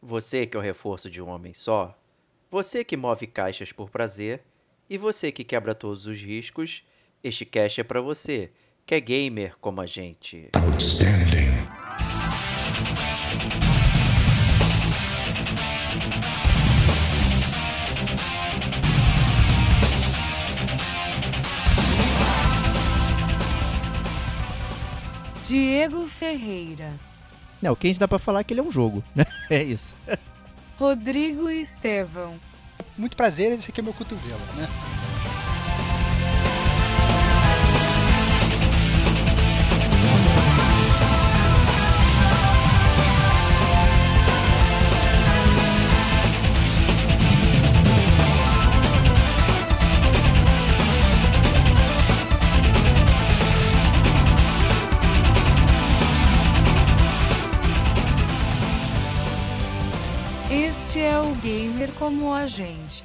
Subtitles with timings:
[0.00, 1.98] Você que é o reforço de um homem só,
[2.48, 4.42] você que move caixas por prazer
[4.88, 6.84] e você que quebra todos os riscos,
[7.22, 8.52] este cast é pra você,
[8.86, 10.48] que é gamer como a gente.
[10.54, 11.48] Outstanding.
[25.44, 26.92] Diego Ferreira,
[27.60, 29.26] Não, o que a gente dá pra falar é que ele é um jogo, né?
[29.50, 29.94] É isso.
[30.78, 32.34] Rodrigo Estevão,
[32.96, 34.68] Muito prazer, esse aqui é meu cotovelo, né?
[61.98, 63.04] Como a gente.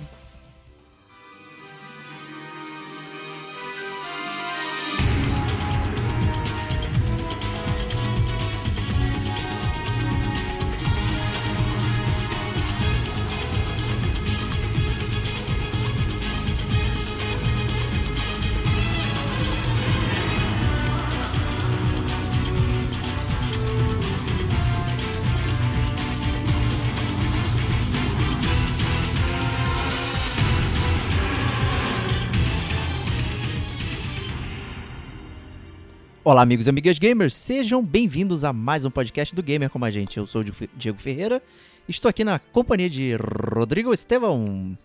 [36.33, 39.91] Olá, amigos e amigas gamers, sejam bem-vindos a mais um podcast do Gamer como a
[39.91, 40.17] gente.
[40.17, 41.39] Eu sou o Di- Diego Ferreira,
[41.87, 43.15] estou aqui na companhia de
[43.53, 44.75] Rodrigo Estevão.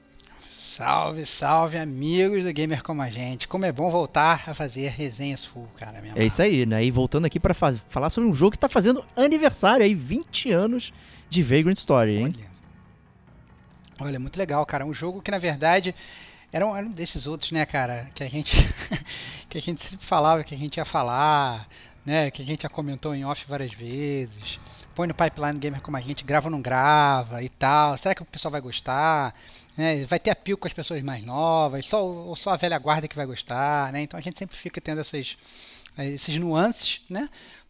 [0.61, 3.49] Salve, salve, amigos do Gamer Como a Gente.
[3.49, 6.03] Como é bom voltar a fazer resenhas full, cara.
[6.03, 6.85] Minha É isso aí, né?
[6.85, 10.51] E voltando aqui pra fa- falar sobre um jogo que tá fazendo aniversário aí, 20
[10.53, 10.93] anos
[11.31, 12.33] de Vagrant Story, hein?
[12.37, 12.49] Olha.
[14.01, 14.85] Olha, muito legal, cara.
[14.85, 15.95] Um jogo que, na verdade,
[16.53, 18.11] era um, era um desses outros, né, cara?
[18.15, 18.57] Que a gente
[19.49, 21.69] que a gente sempre falava que a gente ia falar,
[22.05, 22.31] né?
[22.31, 24.59] Que a gente já comentou em off várias vezes.
[24.95, 27.97] Põe no pipeline gamer como a gente, grava ou não grava e tal.
[27.99, 29.35] Será que o pessoal vai gostar?
[29.77, 30.05] Né?
[30.05, 31.87] Vai ter apelo com as pessoas mais novas?
[31.87, 34.03] Só, ou só a velha guarda que vai gostar, né?
[34.03, 35.37] Então a gente sempre fica tendo essas,
[35.99, 37.29] esses nuances, né?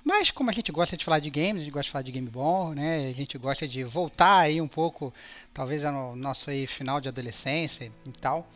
[0.08, 2.12] Mas como a gente gosta de falar de games, a gente gosta de falar de
[2.12, 3.08] game bom, né?
[3.10, 5.12] A gente gosta de voltar aí um pouco,
[5.52, 8.48] talvez no nosso aí final de adolescência e tal.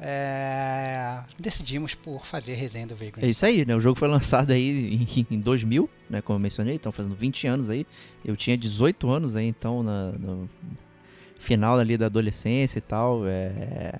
[0.00, 3.22] é, decidimos por fazer resenha do Vagrant.
[3.24, 3.74] É isso aí, né?
[3.74, 6.22] O jogo foi lançado aí em, em 2000, né?
[6.22, 7.84] Como eu mencionei, então fazendo 20 anos aí.
[8.24, 10.48] Eu tinha 18 anos aí, então, na- no
[11.38, 13.26] final ali da adolescência e tal.
[13.26, 13.98] É...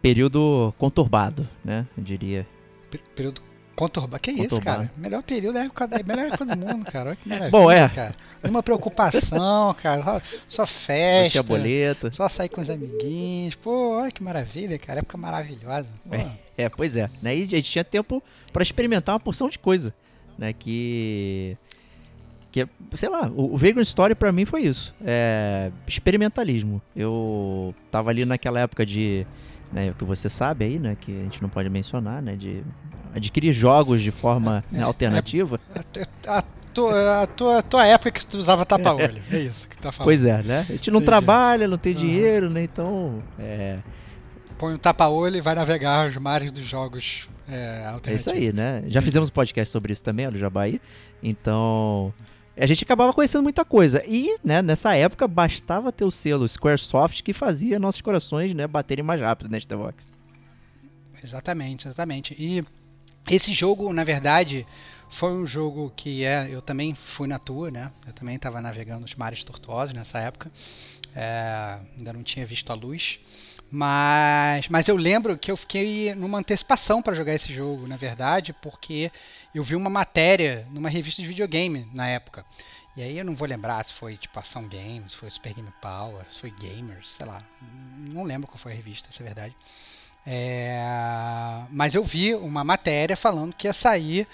[0.00, 1.86] Período conturbado, né?
[1.96, 2.46] Eu diria.
[2.90, 3.42] Pe- Período
[3.80, 4.22] conturbado.
[4.22, 4.78] Que isso, Conturbado.
[4.78, 4.90] cara?
[4.96, 7.10] Melhor período é a época, da- melhor época do mundo, cara.
[7.10, 7.50] Olha que maravilha.
[7.50, 7.88] Bom, é.
[7.88, 8.14] Cara.
[8.42, 10.02] Nenhuma preocupação, cara.
[10.02, 11.30] Só- Só Não festa.
[11.30, 12.12] tinha boleta.
[12.12, 13.54] Só sair com os amiguinhos.
[13.54, 15.00] Pô, olha que maravilha, cara.
[15.00, 15.86] Época maravilhosa.
[16.08, 16.16] Pô.
[16.56, 17.08] É, pois é.
[17.22, 17.36] Né?
[17.36, 19.94] E a gente tinha tempo pra experimentar uma porção de coisa,
[20.38, 20.52] né?
[20.52, 21.56] Que
[22.52, 26.82] que sei lá, o, o Vagrant Story pra mim foi isso, é experimentalismo.
[26.96, 29.24] Eu tava ali naquela época de,
[29.72, 32.62] né, o que você sabe aí, né, que a gente não pode mencionar, né, de
[33.14, 35.58] adquirir jogos de forma né, É, alternativa.
[36.26, 36.42] A, a
[36.72, 39.20] tua, a, tua, a tua época que tu usava tapa-olho.
[39.30, 40.04] É isso que tá falando.
[40.06, 40.66] Pois é, né?
[40.68, 41.06] A gente não Entendi.
[41.06, 42.00] trabalha, não tem Aham.
[42.00, 42.62] dinheiro, né?
[42.62, 43.78] Então, é,
[44.58, 48.20] Põe um tapa-olho e vai navegar os mares dos jogos é, É alternativos.
[48.20, 48.84] isso aí, né?
[48.88, 50.80] Já fizemos um podcast sobre isso também, ó, do Jabaí.
[51.22, 52.12] Então,
[52.60, 54.02] a gente acabava conhecendo muita coisa.
[54.06, 59.04] E, né, nessa época, bastava ter o selo Squaresoft que fazia nossos corações, né, baterem
[59.04, 60.08] mais rápido, né, Stevox?
[61.24, 62.36] Exatamente, exatamente.
[62.38, 62.64] E
[63.30, 64.66] esse jogo, na verdade,
[65.08, 67.90] foi um jogo que é, eu também fui na tua, né?
[68.06, 70.50] Eu também estava navegando os mares tortuosos nessa época.
[71.14, 73.18] É, ainda não tinha visto a luz.
[73.70, 78.52] Mas, mas eu lembro que eu fiquei numa antecipação para jogar esse jogo, na verdade,
[78.52, 79.12] porque
[79.54, 82.44] eu vi uma matéria numa revista de videogame na época.
[82.96, 86.24] E aí eu não vou lembrar se foi tipo Ação Games, foi Super Game Power,
[86.30, 87.44] se foi Gamers, sei lá.
[87.96, 89.56] Não lembro qual foi a revista, essa é verdade.
[90.26, 90.82] É,
[91.70, 94.26] mas eu vi uma matéria falando que ia sair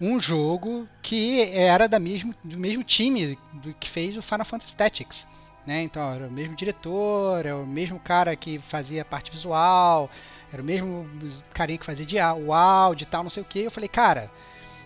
[0.00, 3.38] um jogo que era da mesmo, do mesmo time
[3.80, 5.26] que fez o Final Fantasy Tactics.
[5.66, 5.82] Né?
[5.82, 10.10] Então era o mesmo diretor, era o mesmo cara que fazia a parte visual,
[10.52, 11.08] era o mesmo
[11.54, 13.60] carinha que fazia o áudio e tal, não sei o que.
[13.60, 14.30] Eu falei, cara,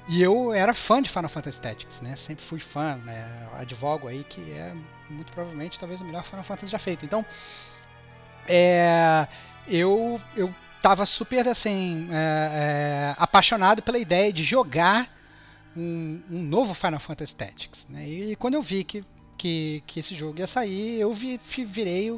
[0.09, 2.17] e eu era fã de Final Fantasy Tactics, né?
[2.17, 3.49] Sempre fui fã, né?
[3.55, 4.73] Advogo aí que é
[5.11, 7.05] muito provavelmente talvez o melhor Final Fantasy já feito.
[7.05, 7.25] Então,
[8.49, 9.29] é,
[9.67, 15.13] eu eu tava super assim é, é, apaixonado pela ideia de jogar
[15.77, 18.09] um, um novo Final Fantasy Tactics, né?
[18.09, 19.05] E quando eu vi que
[19.39, 22.11] que, que esse jogo ia sair, eu vi, virei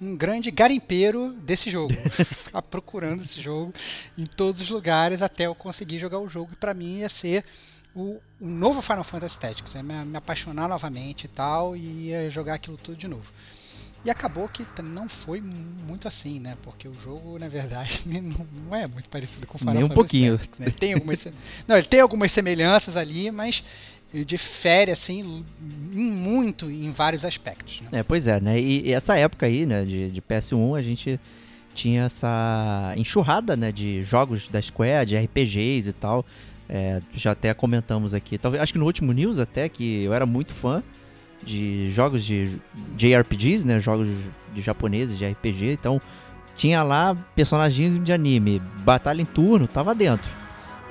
[0.00, 1.92] um grande garimpeiro desse jogo.
[2.24, 3.74] Ficar procurando esse jogo
[4.16, 6.52] em todos os lugares até eu conseguir jogar o jogo.
[6.52, 7.44] E para mim ia ser
[7.94, 9.74] o, o, novo Final Fantasy Tactics.
[9.74, 13.30] Ia me, me apaixonar novamente e tal, e ia jogar aquilo tudo de novo.
[14.02, 16.56] E acabou que não foi muito assim, né?
[16.62, 20.00] Porque o jogo, na verdade, não é muito parecido com o Final Nem um Fantasy
[20.00, 20.38] pouquinho.
[20.38, 20.70] Tactics, né?
[20.70, 21.26] tem algumas,
[21.68, 23.62] não, ele tem algumas semelhanças ali, mas
[24.12, 25.44] difere assim
[25.92, 27.80] muito em vários aspectos.
[27.82, 28.00] Né?
[28.00, 28.58] É, pois é, né?
[28.60, 31.20] E, e, essa época aí, né, de, de PS1, a gente
[31.74, 36.26] tinha essa enxurrada, né, de jogos da Square, de RPGs e tal.
[36.68, 40.24] É, já até comentamos aqui, talvez acho que no último news até que eu era
[40.24, 40.84] muito fã
[41.42, 42.60] de jogos de
[42.96, 44.08] JRPGs, né, jogos
[44.54, 45.72] de japoneses de RPG.
[45.72, 46.00] Então
[46.54, 50.30] tinha lá personagens de anime, batalha em turno, tava dentro,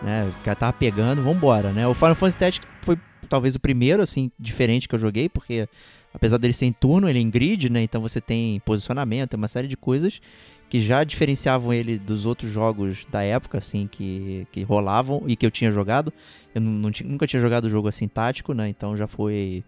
[0.02, 0.30] né?
[0.30, 1.88] O cara tava pegando, vambora, né?
[1.88, 2.98] O Final Fantasy Tactics foi
[3.30, 5.68] talvez o primeiro, assim, diferente que eu joguei, porque
[6.14, 7.82] apesar dele ser em turno, ele é em grid, né?
[7.82, 10.22] Então você tem posicionamento, uma série de coisas
[10.70, 15.46] que já diferenciavam ele dos outros jogos da época, assim, que, que rolavam e que
[15.46, 16.14] eu tinha jogado.
[16.54, 18.70] Eu não, não nunca tinha jogado jogo assim tático, né?
[18.70, 19.64] Então já foi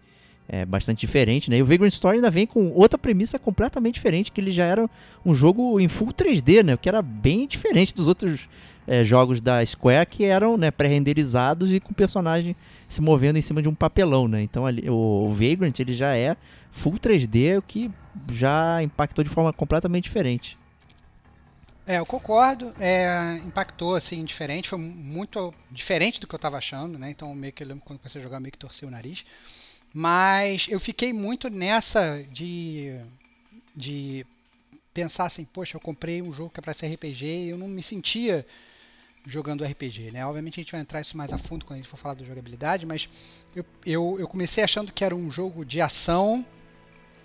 [0.48, 1.58] é, bastante diferente, né?
[1.58, 4.88] E o Vagrant Story ainda vem com outra premissa completamente diferente, que ele já era
[5.24, 6.74] um jogo em full 3D, né?
[6.74, 8.48] O que era bem diferente dos outros
[8.86, 12.56] é, jogos da Square que eram né, pré-renderizados e com personagem
[12.88, 14.42] se movendo em cima de um papelão, né?
[14.42, 16.36] Então ali, o, o Vagrant ele já é
[16.70, 17.90] full 3D, o que
[18.32, 20.58] já impactou de forma completamente diferente.
[21.86, 22.72] É, eu concordo.
[22.78, 27.10] É, impactou assim diferente, foi muito diferente do que eu estava achando, né?
[27.10, 29.24] Então meio que eu lembro quando comecei a jogar meio que torci o nariz.
[29.92, 32.98] Mas eu fiquei muito nessa de
[33.74, 34.26] de
[34.92, 37.66] pensar assim, poxa, eu comprei um jogo que é para ser RPG e eu não
[37.66, 38.46] me sentia
[39.26, 40.26] jogando RPG, né?
[40.26, 42.24] Obviamente a gente vai entrar isso mais a fundo quando a gente for falar da
[42.24, 43.08] jogabilidade, mas
[43.54, 46.44] eu, eu, eu comecei achando que era um jogo de ação,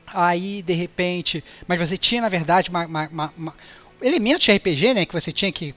[0.06, 3.56] aí de repente, mas você tinha na verdade uma, uma, uma,
[4.02, 5.06] elementos de RPG, né?
[5.06, 5.74] Que você tinha que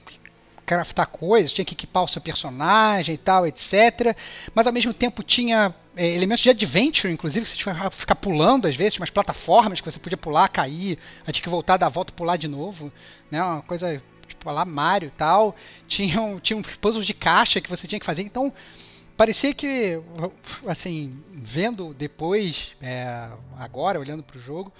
[0.65, 4.15] craftar coisas, tinha que equipar o seu personagem e tal, etc.
[4.53, 8.15] Mas ao mesmo tempo tinha é, elementos de adventure, inclusive, que você tinha que ficar
[8.15, 11.87] pulando às vezes, tinha umas plataformas que você podia pular, cair, tinha que voltar, dar
[11.87, 12.91] a volta pular de novo,
[13.29, 13.43] né?
[13.43, 14.01] Uma coisa
[14.49, 15.55] lá Mario e tal.
[15.87, 18.53] Tinha, uns puzzles de caixa que você tinha que fazer, então
[19.17, 19.99] parecia que,
[20.65, 24.73] assim, vendo depois, é, agora, olhando para o jogo,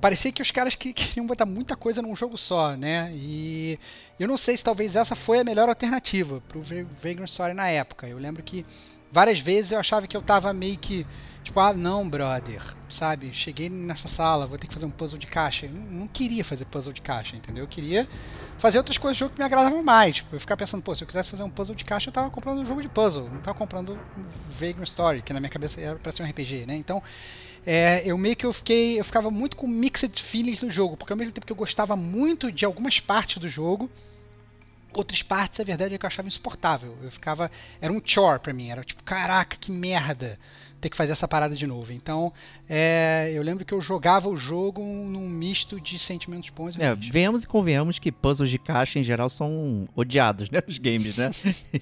[0.00, 3.10] parecia que os caras queriam botar muita coisa num jogo só, né?
[3.14, 3.78] E
[4.18, 8.06] eu não sei se talvez essa foi a melhor alternativa pro Vagrant Story na época.
[8.06, 8.66] Eu lembro que
[9.10, 11.06] várias vezes eu achava que eu tava meio que
[11.48, 13.32] tipo, ah, não, brother, sabe?
[13.32, 15.66] Cheguei nessa sala, vou ter que fazer um puzzle de caixa.
[15.66, 17.64] Eu não queria fazer puzzle de caixa, entendeu?
[17.64, 18.06] Eu queria
[18.58, 20.16] fazer outras coisas do jogo que me agradavam mais.
[20.16, 22.30] Tipo, eu ficar pensando, pô, se eu quisesse fazer um puzzle de caixa, eu tava
[22.30, 25.80] comprando um jogo de puzzle, não tava comprando um Vagrant Story, que na minha cabeça
[25.80, 26.76] era pra ser um RPG, né?
[26.76, 27.02] Então,
[27.64, 31.12] é, eu meio que eu fiquei, eu ficava muito com mixed feelings no jogo, porque
[31.12, 33.90] ao mesmo tempo que eu gostava muito de algumas partes do jogo,
[34.92, 36.96] outras partes, a verdade é que eu achava insuportável.
[37.02, 40.38] Eu ficava, era um chore para mim, era tipo, caraca, que merda
[40.80, 41.92] ter que fazer essa parada de novo.
[41.92, 42.32] Então,
[42.68, 46.94] é, eu lembro que eu jogava o jogo num misto de sentimentos bons e é,
[46.94, 50.60] Venhamos e convenhamos que puzzles de caixa em geral são odiados, né?
[50.66, 51.30] Os games, né?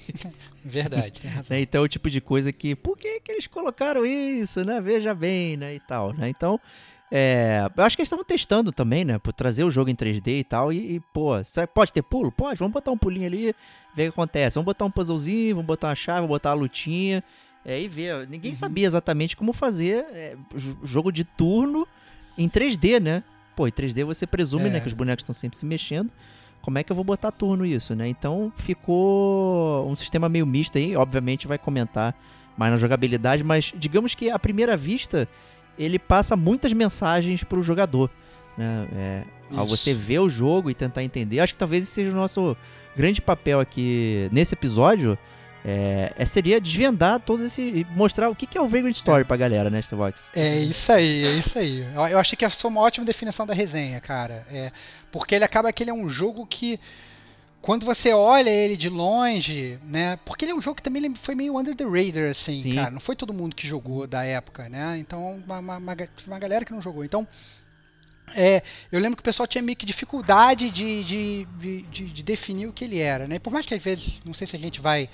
[0.64, 1.20] Verdade.
[1.50, 4.80] é, então, é o tipo de coisa que, por que, que eles colocaram isso, né?
[4.80, 5.74] Veja bem, né?
[5.74, 6.28] E tal, né?
[6.28, 6.60] Então,
[7.10, 9.18] é, eu acho que eles estavam testando também, né?
[9.18, 10.72] Por trazer o jogo em 3D e tal.
[10.72, 11.32] E, e, pô,
[11.72, 12.32] pode ter pulo?
[12.32, 13.54] Pode, vamos botar um pulinho ali,
[13.94, 14.54] ver o que acontece.
[14.56, 17.22] Vamos botar um puzzlezinho, vamos botar uma chave, vamos botar uma lutinha.
[17.66, 18.28] É, e ver.
[18.28, 18.56] Ninguém uhum.
[18.56, 20.36] sabia exatamente como fazer é,
[20.84, 21.86] jogo de turno
[22.38, 23.24] em 3D, né?
[23.56, 24.70] Pô, em 3D você presume, é.
[24.70, 26.12] né, que os bonecos estão sempre se mexendo.
[26.62, 28.06] Como é que eu vou botar turno isso, né?
[28.06, 30.94] Então ficou um sistema meio misto aí.
[30.94, 32.14] Obviamente vai comentar
[32.56, 35.28] mais na jogabilidade, mas digamos que à primeira vista
[35.76, 38.10] ele passa muitas mensagens para o jogador.
[38.56, 38.88] Né?
[38.94, 39.24] É,
[39.56, 42.56] ao você ver o jogo e tentar entender, acho que talvez esse seja o nosso
[42.96, 45.18] grande papel aqui nesse episódio
[45.68, 47.84] é, é, seria desvendar todo esse.
[47.90, 49.24] mostrar o que, que é o Vagrant Story é.
[49.24, 50.30] pra galera, né, Starbox?
[50.32, 51.80] É isso aí, é isso aí.
[51.92, 54.46] Eu, eu achei que foi uma ótima definição da resenha, cara.
[54.48, 54.70] É,
[55.10, 56.78] porque ele acaba que ele é um jogo que.
[57.60, 60.16] Quando você olha ele de longe, né?
[60.24, 62.74] Porque ele é um jogo que também foi meio under the radar, assim, Sim.
[62.76, 62.92] cara.
[62.92, 64.96] Não foi todo mundo que jogou da época, né?
[64.98, 65.96] Então, uma, uma, uma,
[66.28, 67.04] uma galera que não jogou.
[67.04, 67.26] Então,
[68.36, 72.68] é, eu lembro que o pessoal tinha meio que dificuldade de, de, de, de, definir
[72.68, 73.40] o que ele era, né?
[73.40, 75.10] Por mais que às vezes, não sei se a gente vai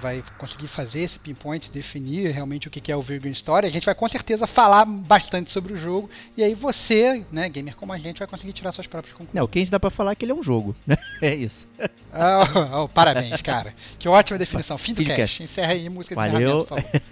[0.00, 3.66] vai conseguir fazer esse pinpoint, definir realmente o que é o Vagrant Story.
[3.66, 7.76] A gente vai com certeza falar bastante sobre o jogo e aí você, né, gamer
[7.76, 9.34] como a gente, vai conseguir tirar suas próprias conclusões.
[9.34, 10.96] Não, o que a gente dá pra falar é que ele é um jogo, né?
[11.22, 11.66] É isso.
[12.12, 13.74] Oh, oh, parabéns, cara.
[13.98, 14.76] Que ótima definição.
[14.76, 15.42] Fim do Fim do cast.
[15.42, 16.62] Encerra aí música de Valeu.
[16.62, 17.06] encerramento.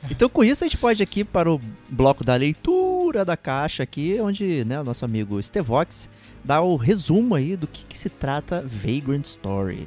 [0.10, 3.82] Então com isso a gente pode ir aqui para o bloco da leitura da caixa
[3.82, 6.08] aqui, onde né, o nosso amigo Stevox
[6.42, 9.86] dá o resumo aí do que, que se trata Vagrant Story.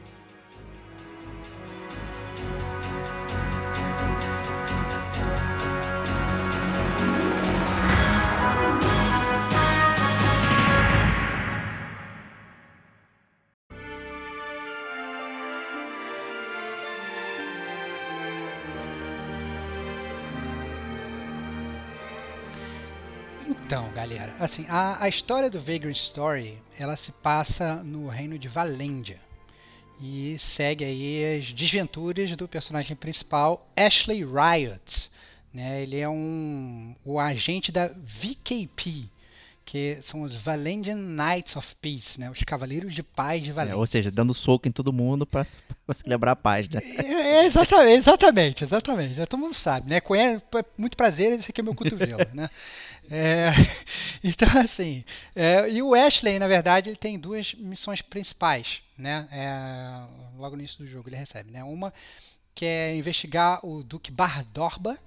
[24.09, 29.19] Galera, assim, a, a história do Vagrant Story, ela se passa no reino de Valendia
[30.01, 35.11] e segue aí as desventuras do personagem principal, Ashley Riot.
[35.53, 35.83] Né?
[35.83, 39.07] Ele é um o agente da VKP,
[39.71, 42.27] que são os Valendian Knights of Peace, né?
[42.31, 43.77] Os Cavaleiros de Paz de É, Valendia.
[43.77, 45.45] ou seja, dando soco em todo mundo pra
[45.93, 46.81] celebrar a paz, né?
[46.83, 49.13] É, exatamente, exatamente, exatamente.
[49.13, 50.01] Já todo mundo sabe, né?
[50.01, 50.41] Conhece,
[50.75, 52.49] muito prazer, esse aqui é meu cotovelo, né?
[53.11, 53.51] É,
[54.23, 55.03] então, assim,
[55.35, 59.27] é, e o Ashley, na verdade, ele tem duas missões principais, né?
[59.31, 61.63] É, logo no início do jogo ele recebe, né?
[61.63, 61.93] Uma
[62.55, 64.97] que é investigar o Duque Bardorba,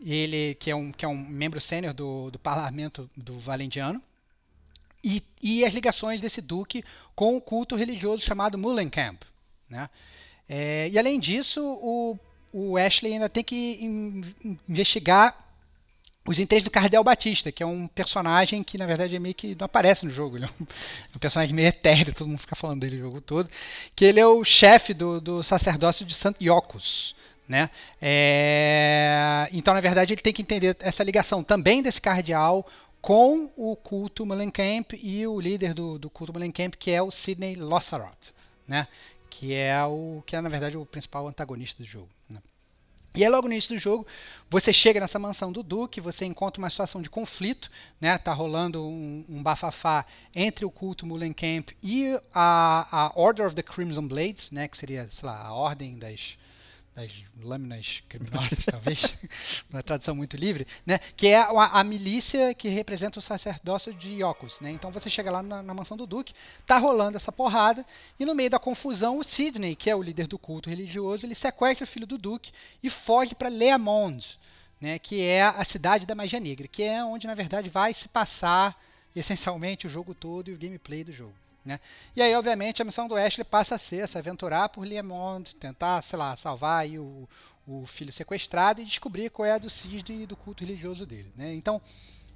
[0.00, 4.02] ele que é um, que é um membro sênior do, do parlamento do Valendiano,
[5.02, 6.84] e, e as ligações desse duque
[7.14, 9.22] com o culto religioso chamado Mullenkamp,
[9.68, 9.90] né?
[10.48, 12.18] É, e além disso, o,
[12.52, 15.42] o Ashley ainda tem que in- investigar
[16.26, 19.54] os interesses do Cardel Batista, que é um personagem que na verdade é meio que
[19.54, 20.38] não aparece no jogo.
[20.38, 23.20] Ele é um, é um personagem meio etéreo, todo mundo fica falando dele o jogo
[23.20, 23.50] todo.
[23.94, 27.14] Que ele é o chefe do, do sacerdócio de Santo Iocos.
[27.46, 27.68] Né?
[28.00, 32.66] É, então, na verdade, ele tem que entender essa ligação também desse cardeal
[33.02, 37.54] com o culto Mullenkamp e o líder do, do culto Mullenkamp, que é o Sidney
[37.54, 38.32] Lossaroth,
[38.66, 38.88] né?
[39.28, 42.08] que é o que é na verdade o principal antagonista do jogo.
[42.30, 42.40] Né?
[43.16, 44.06] E aí logo no início do jogo,
[44.48, 47.70] você chega nessa mansão do Duque, você encontra uma situação de conflito,
[48.00, 48.16] né?
[48.18, 53.62] Tá rolando um, um bafafá entre o culto Mullenkamp e a, a Order of the
[53.62, 54.66] Crimson Blades, né?
[54.66, 56.36] Que seria, sei lá, a ordem das,
[56.94, 59.16] das lâminas criminosas, talvez,
[59.68, 60.98] uma tradução muito livre, né?
[61.16, 64.70] Que é a, a milícia que representa o sacerdócio de Iocos, né?
[64.70, 66.34] Então você chega lá na, na mansão do Duque,
[66.64, 67.84] tá rolando essa porrada,
[68.18, 71.34] e no meio da confusão, o Sidney, que é o líder do culto religioso, ele
[71.34, 74.38] sequestra o filho do Duque e foge para Leamond,
[74.80, 74.98] né?
[74.98, 78.80] Que é a cidade da magia negra, que é onde na verdade vai se passar
[79.16, 81.34] essencialmente o jogo todo e o gameplay do jogo.
[81.64, 81.80] Né?
[82.14, 86.02] E aí, obviamente, a missão do Ashley passa a ser se aventurar por Liemond, tentar,
[86.02, 87.28] sei lá, salvar o,
[87.66, 91.32] o filho sequestrado e descobrir qual é a do Cisne e do culto religioso dele.
[91.34, 91.54] Né?
[91.54, 91.80] Então,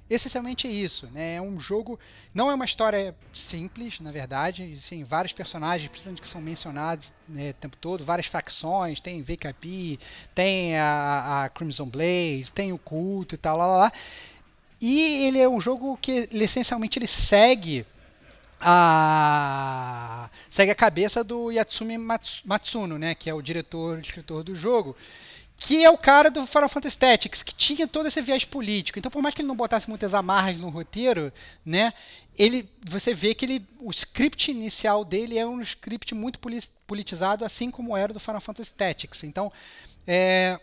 [0.09, 1.07] essencialmente é isso.
[1.11, 1.35] Né?
[1.35, 1.99] É um jogo.
[2.33, 4.63] Não é uma história simples, na verdade.
[4.63, 8.99] Existem vários personagens, principalmente que são mencionados né, o tempo todo, várias facções.
[8.99, 9.99] Tem VKP,
[10.33, 13.93] tem a, a Crimson Blaze, tem o culto e tal, lá, lá, lá.
[14.81, 17.85] E ele é um jogo que essencialmente ele segue
[18.59, 24.55] a segue a cabeça do Yatsumi Mats- Matsuno, né, que é o diretor escritor do
[24.55, 24.95] jogo,
[25.57, 28.97] que é o cara do Final Fantasy Tactics, que tinha todo esse viés político.
[28.97, 31.31] Então, por mais que ele não botasse muitas amarras no roteiro,
[31.65, 31.93] né,
[32.37, 37.43] ele você vê que ele o script inicial dele é um script muito poli- politizado,
[37.45, 39.23] assim como era do Final Fantasy Tactics.
[39.23, 39.51] Então,
[40.07, 40.59] é,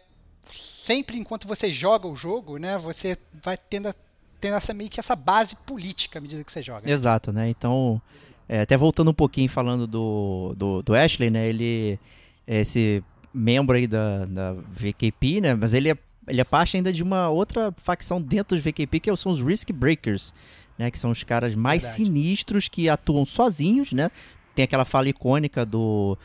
[0.50, 3.94] sempre enquanto você joga o jogo, né, você vai tendo, a-
[4.40, 6.90] tendo essa meio que essa base política à medida que você joga.
[6.90, 7.48] Exato, né?
[7.48, 8.00] Então,
[8.48, 11.48] é, até voltando um pouquinho falando do, do, do Ashley, né?
[11.48, 11.98] Ele
[12.46, 13.02] é esse
[13.32, 15.54] membro aí da, da VKP, né?
[15.54, 19.16] Mas ele é, ele é parte ainda de uma outra facção dentro dos VKP, que
[19.16, 20.32] são os Risk Breakers,
[20.78, 20.90] né?
[20.90, 22.04] Que são os caras mais Verdade.
[22.04, 24.10] sinistros que atuam sozinhos, né?
[24.54, 26.16] Tem aquela fala icônica do,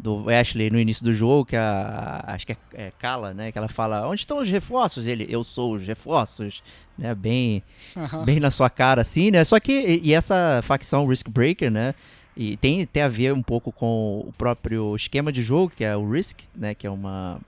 [0.00, 3.52] do Ashley no início do jogo, que a, acho que é, é Kala, né?
[3.52, 5.06] Que ela fala, onde estão os reforços?
[5.06, 6.62] Ele, eu sou os reforços,
[6.96, 7.14] né?
[7.14, 7.62] Bem
[7.96, 8.24] Aham.
[8.24, 9.44] bem na sua cara, assim, né?
[9.44, 11.94] Só que, e, e essa facção Risk Breaker, né?
[12.36, 15.94] E tem, tem a ver um pouco com o próprio esquema de jogo, que é
[15.94, 16.74] o Risk, né?
[16.74, 17.38] Que é uma.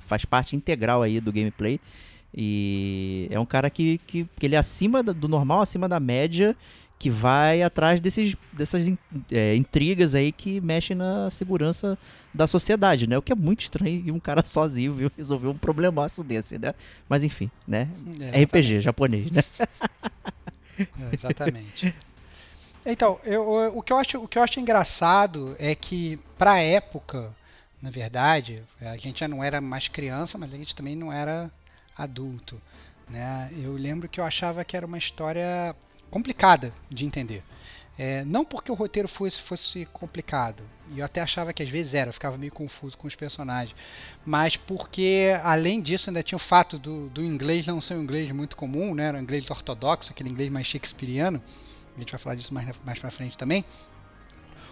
[0.00, 1.80] faz parte integral aí do gameplay.
[2.36, 6.56] E é um cara que, que, que ele é acima do normal, acima da média,
[6.98, 8.86] que vai atrás desses, dessas
[9.30, 11.98] é, intrigas aí que mexem na segurança
[12.32, 13.18] da sociedade, né?
[13.18, 16.74] O que é muito estranho e um cara sozinho viu resolver um problemaço desse, né?
[17.08, 17.88] Mas enfim, né?
[18.32, 19.42] É, RPG japonês, né?
[20.78, 21.94] É, Exatamente.
[22.84, 26.60] Então, eu, eu- o, que eu acho, o que eu acho engraçado é que, pra
[26.60, 27.32] época,
[27.80, 31.50] na verdade, a gente já não era mais criança, mas a gente também não era
[31.96, 32.60] adulto.
[33.08, 33.50] Né?
[33.56, 35.74] Eu lembro que eu achava que era uma história
[36.14, 37.42] complicada de entender.
[37.98, 41.92] É, não porque o roteiro fosse, fosse complicado, e eu até achava que às vezes
[41.92, 43.74] era, eu ficava meio confuso com os personagens,
[44.24, 48.30] mas porque além disso ainda tinha o fato do, do inglês não ser um inglês
[48.30, 49.06] muito comum, né?
[49.06, 51.42] era um inglês ortodoxo, aquele inglês mais shakespeariano,
[51.96, 53.64] a gente vai falar disso mais, mais pra frente também,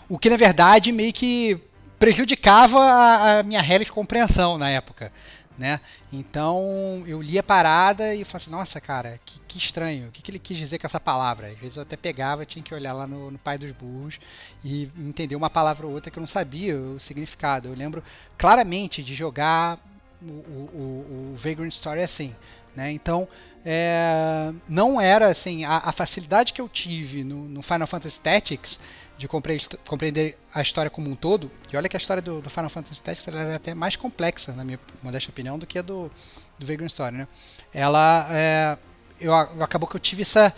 [0.08, 1.60] o que na verdade meio que
[1.98, 5.12] prejudicava a, a minha de compreensão na época
[5.58, 5.80] né?
[6.12, 10.22] Então eu li a parada e falei assim, nossa, cara, que, que estranho, o que,
[10.22, 11.48] que, ele quis dizer com essa palavra?
[11.48, 14.18] Às vezes eu até pegava, tinha que olhar lá no, no Pai dos Burros
[14.64, 17.68] e entender uma palavra ou outra que eu não sabia o significado.
[17.68, 18.02] Eu lembro
[18.38, 19.78] claramente de jogar
[20.20, 22.34] o, o, o Vagrant Story assim,
[22.74, 22.90] né?
[22.90, 23.28] Então
[23.64, 28.78] é, não era assim, a, a, facilidade que eu tive no, no Final Fantasy Tactics
[29.18, 31.50] de compreender a história como um todo.
[31.72, 34.64] E olha que a história do, do Final Fantasy Tactics é até mais complexa, na
[34.64, 36.10] minha modesta opinião, do que a do,
[36.58, 37.28] do Vagrant Story, né?
[37.72, 38.78] Ela, é,
[39.20, 40.52] eu, acabou que eu tive essa,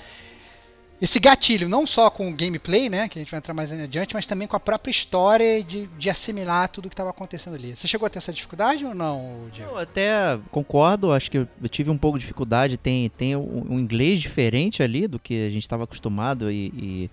[1.01, 4.15] esse gatilho, não só com o gameplay, né, que a gente vai entrar mais adiante,
[4.15, 7.77] mas também com a própria história de, de assimilar tudo que estava acontecendo ali.
[7.77, 9.73] Você chegou a ter essa dificuldade ou não, Diego?
[9.73, 13.79] Eu até concordo, acho que eu tive um pouco de dificuldade, tem, tem um, um
[13.79, 17.11] inglês diferente ali do que a gente estava acostumado e, e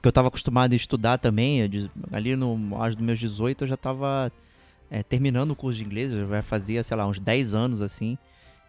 [0.00, 1.62] que eu estava acostumado a estudar também.
[2.12, 4.32] Ali no acho dos meus 18 eu já estava
[4.90, 8.18] é, terminando o curso de inglês, eu já fazia, sei lá, uns 10 anos assim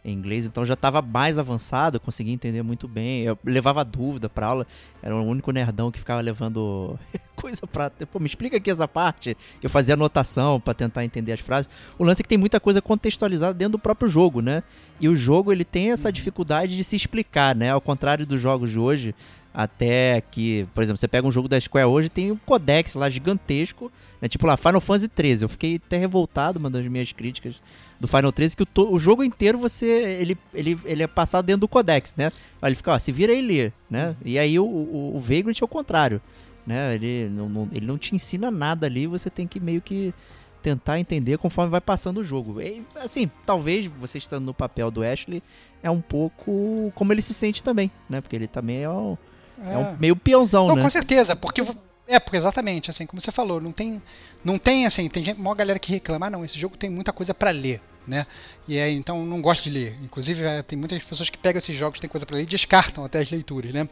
[0.05, 3.24] em inglês, então já estava mais avançado, eu conseguia entender muito bem.
[3.24, 4.67] Eu levava dúvida para aula,
[5.01, 6.98] era o único nerdão que ficava levando
[7.36, 9.36] coisa para, pô, me explica aqui essa parte.
[9.63, 11.70] Eu fazia anotação para tentar entender as frases.
[11.98, 14.62] O lance é que tem muita coisa contextualizada dentro do próprio jogo, né?
[15.01, 17.72] E o jogo ele tem essa dificuldade de se explicar, né?
[17.72, 19.15] Ao contrário dos jogos de hoje,
[19.56, 23.08] até que, por exemplo, você pega um jogo da Square hoje, tem um codex lá
[23.08, 23.90] gigantesco,
[24.22, 24.28] né?
[24.28, 25.46] Tipo lá, Final Fantasy 13.
[25.46, 27.64] Eu fiquei até revoltado, uma das minhas críticas
[27.98, 31.62] do Final 13, que o, o jogo inteiro você ele, ele, ele é passado dentro
[31.62, 32.34] do codex, né?
[32.62, 34.14] Ele fica, ó, se vira e lê, né?
[34.26, 36.22] E aí o, o, o Vagrant é o contrário,
[36.68, 36.94] né?
[36.94, 40.14] Ele não, não, ele não te ensina nada ali, você tem que meio que
[40.62, 42.60] tentar entender conforme vai passando o jogo.
[42.60, 45.42] E, assim, talvez você estando no papel do Ashley
[45.82, 48.20] é um pouco como ele se sente também, né?
[48.20, 49.16] Porque ele também é um
[49.64, 50.82] é, é um meio peãozão, não, né?
[50.82, 51.62] Com certeza, porque
[52.08, 54.02] é, porque exatamente, assim, como você falou, não tem
[54.44, 57.12] não tem assim, tem gente, uma galera que reclama, ah, não, esse jogo tem muita
[57.12, 58.28] coisa para ler, né?
[58.68, 59.96] E é, então não gosto de ler.
[60.04, 63.04] Inclusive, é, tem muitas pessoas que pegam esses jogos tem coisa para ler e descartam
[63.04, 63.89] até as leituras, né?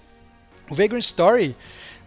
[0.69, 1.55] O Vagrant Story,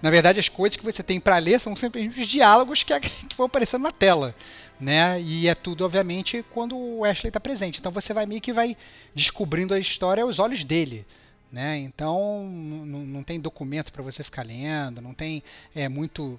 [0.01, 3.37] na verdade, as coisas que você tem para ler são sempre os diálogos que, que
[3.37, 4.35] vão aparecendo na tela,
[4.81, 5.21] né?
[5.21, 7.81] E é tudo, obviamente, quando o Ashley está presente.
[7.81, 8.77] Então você vai meio que vai
[9.15, 11.05] descobrindo a história aos olhos dele.
[11.51, 11.79] Né?
[11.79, 15.43] Então não, tem documento para você ficar lendo, não tem
[15.75, 16.39] é muito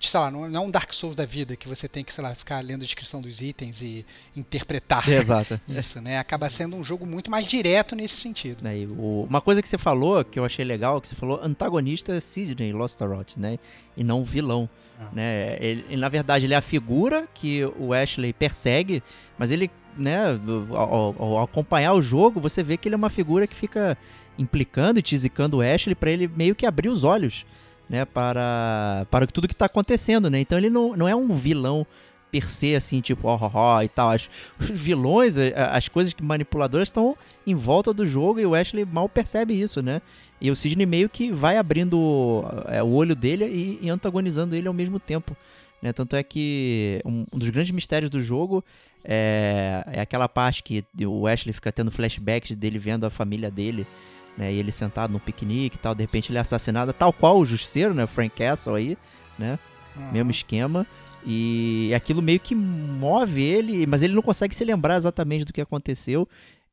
[0.00, 2.34] sei lá, não é um Dark Souls da vida que você tem que, sei lá,
[2.34, 4.04] ficar lendo a descrição dos itens e
[4.36, 5.60] interpretar Exato.
[5.68, 6.18] isso, né?
[6.18, 8.62] Acaba sendo um jogo muito mais direto nesse sentido.
[8.62, 12.20] Né, o, uma coisa que você falou, que eu achei legal, que você falou antagonista
[12.20, 13.58] Sidney Lostaroth, né?
[13.96, 14.68] E não vilão.
[14.98, 15.08] Ah.
[15.12, 15.56] Né?
[15.60, 19.02] Ele, na verdade, ele é a figura que o Ashley persegue,
[19.38, 20.38] mas ele, né,
[20.70, 23.96] ao, ao acompanhar o jogo, você vê que ele é uma figura que fica
[24.38, 27.46] implicando e tisicando o Ashley para ele meio que abrir os olhos,
[27.88, 30.40] né, para, para tudo que está acontecendo, né?
[30.40, 31.86] Então ele não, não é um vilão
[32.30, 34.10] per se, assim, tipo, ó, ó, ó e tal.
[34.10, 34.28] As,
[34.60, 39.58] os vilões, as coisas manipuladoras estão em volta do jogo e o Ashley mal percebe
[39.58, 40.02] isso, né?
[40.40, 44.68] E o Sidney meio que vai abrindo é, o olho dele e, e, antagonizando ele
[44.68, 45.36] ao mesmo tempo.
[45.86, 45.92] Né?
[45.92, 48.64] Tanto é que um, um dos grandes mistérios do jogo
[49.04, 53.86] é, é aquela parte que o Ashley fica tendo flashbacks dele vendo a família dele
[54.36, 54.52] né?
[54.52, 57.46] E ele sentado no piquenique e tal, de repente ele é assassinado, tal qual o
[57.46, 58.06] Justiceiro, né?
[58.06, 58.98] Frank Castle aí,
[59.38, 59.58] né?
[59.96, 60.12] Uhum.
[60.12, 60.86] Mesmo esquema.
[61.24, 65.60] E aquilo meio que move ele, mas ele não consegue se lembrar exatamente do que
[65.60, 66.28] aconteceu.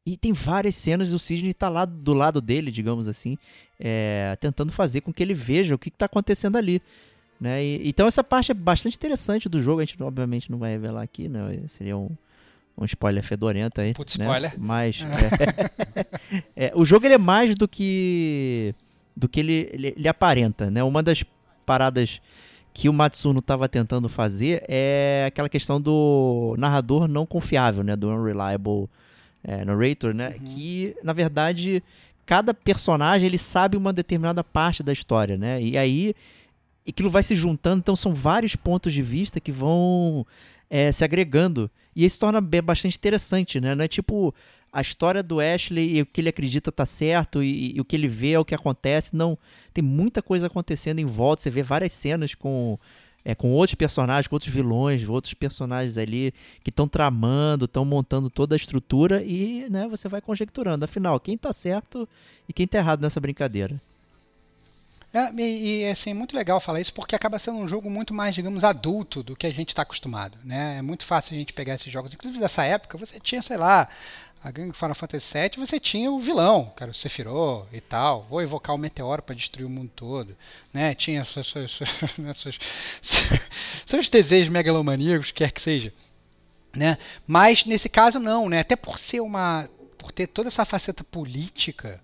[0.05, 3.37] E tem várias cenas e o Sidney tá lá do lado dele, digamos assim,
[3.79, 6.81] é, tentando fazer com que ele veja o que, está acontecendo ali.
[7.39, 7.63] Né?
[7.63, 11.01] E, então essa parte é bastante interessante do jogo, a gente obviamente não vai revelar
[11.01, 11.59] aqui, né?
[11.67, 12.09] Seria um,
[12.77, 13.93] um spoiler fedorento aí.
[13.93, 14.25] Putz, né?
[14.25, 14.53] spoiler.
[14.57, 15.01] Mas
[16.55, 18.73] é, é, o jogo ele é mais do que
[19.15, 20.83] do que ele, ele, ele, aparenta, né?
[20.83, 21.23] Uma das
[21.65, 22.19] paradas
[22.73, 27.95] que o Matsuno estava tentando fazer é aquela questão do narrador não confiável, né?
[27.95, 28.89] Do unreliable
[29.43, 30.29] é, narrator, né?
[30.29, 30.45] Uhum.
[30.45, 31.83] Que na verdade
[32.25, 35.61] cada personagem ele sabe uma determinada parte da história, né?
[35.61, 36.15] E aí
[36.87, 40.25] aquilo vai se juntando, então são vários pontos de vista que vão
[40.69, 41.69] é, se agregando.
[41.95, 43.75] E isso torna bastante interessante, né?
[43.75, 44.33] Não é tipo
[44.71, 47.95] a história do Ashley e o que ele acredita tá certo e, e, o que
[47.95, 49.15] ele vê é o que acontece.
[49.15, 49.37] Não,
[49.71, 51.43] tem muita coisa acontecendo em volta.
[51.43, 52.79] Você vê várias cenas com
[53.25, 58.29] é, com outros personagens, com outros vilões, outros personagens ali que estão tramando, estão montando
[58.29, 60.83] toda a estrutura e né, você vai conjecturando.
[60.83, 62.07] Afinal, quem tá certo
[62.49, 63.79] e quem tá errado nessa brincadeira.
[65.13, 68.15] É, e, e assim, é muito legal falar isso porque acaba sendo um jogo muito
[68.15, 70.39] mais, digamos, adulto do que a gente está acostumado.
[70.43, 70.77] Né?
[70.79, 72.11] É muito fácil a gente pegar esses jogos.
[72.13, 73.87] Inclusive dessa época, você tinha, sei lá,
[74.43, 78.23] a gangue Final Fantasy VII, você tinha o vilão, era o Sephiroth e tal.
[78.23, 80.35] Vou evocar o meteoro para destruir o mundo todo.
[80.73, 80.95] Né?
[80.95, 81.79] Tinha seus, seus,
[82.35, 82.59] seus,
[83.85, 85.93] seus desejos megalomaníacos, quer que seja.
[86.75, 86.97] Né?
[87.27, 88.61] Mas nesse caso não, né?
[88.61, 89.69] Até por ser uma.
[89.95, 92.01] por ter toda essa faceta política,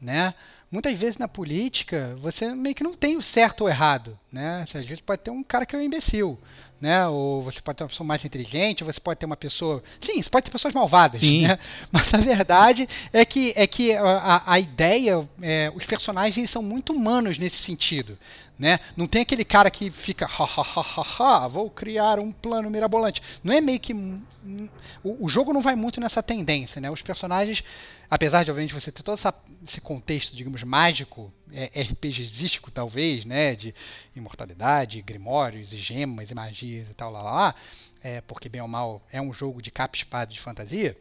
[0.00, 0.32] né?
[0.74, 4.62] Muitas vezes na política você meio que não tem o certo ou errado, né?
[4.62, 6.36] Às vezes pode ter um cara que é um imbecil,
[6.80, 7.06] né?
[7.06, 10.28] Ou você pode ter uma pessoa mais inteligente, você pode ter uma pessoa, sim, você
[10.28, 11.46] pode ter pessoas malvadas, Sim.
[11.46, 11.56] né?
[11.92, 16.92] Mas a verdade é que é que a, a ideia, é, os personagens são muito
[16.92, 18.18] humanos nesse sentido,
[18.58, 18.80] né?
[18.96, 23.22] Não tem aquele cara que fica, ha, ha, ha, ha, vou criar um plano mirabolante.
[23.42, 26.90] Não é meio que o, o jogo não vai muito nessa tendência, né?
[26.90, 27.62] Os personagens
[28.10, 29.34] apesar de obviamente você ter todo essa,
[29.66, 33.74] esse contexto, digamos, mágico, é, RPGístico talvez, né, de
[34.14, 37.54] imortalidade, grimórios e gemas e magias e tal, lá, lá, lá
[38.04, 40.94] é, porque bem ou mal é um jogo de capa espada de fantasia,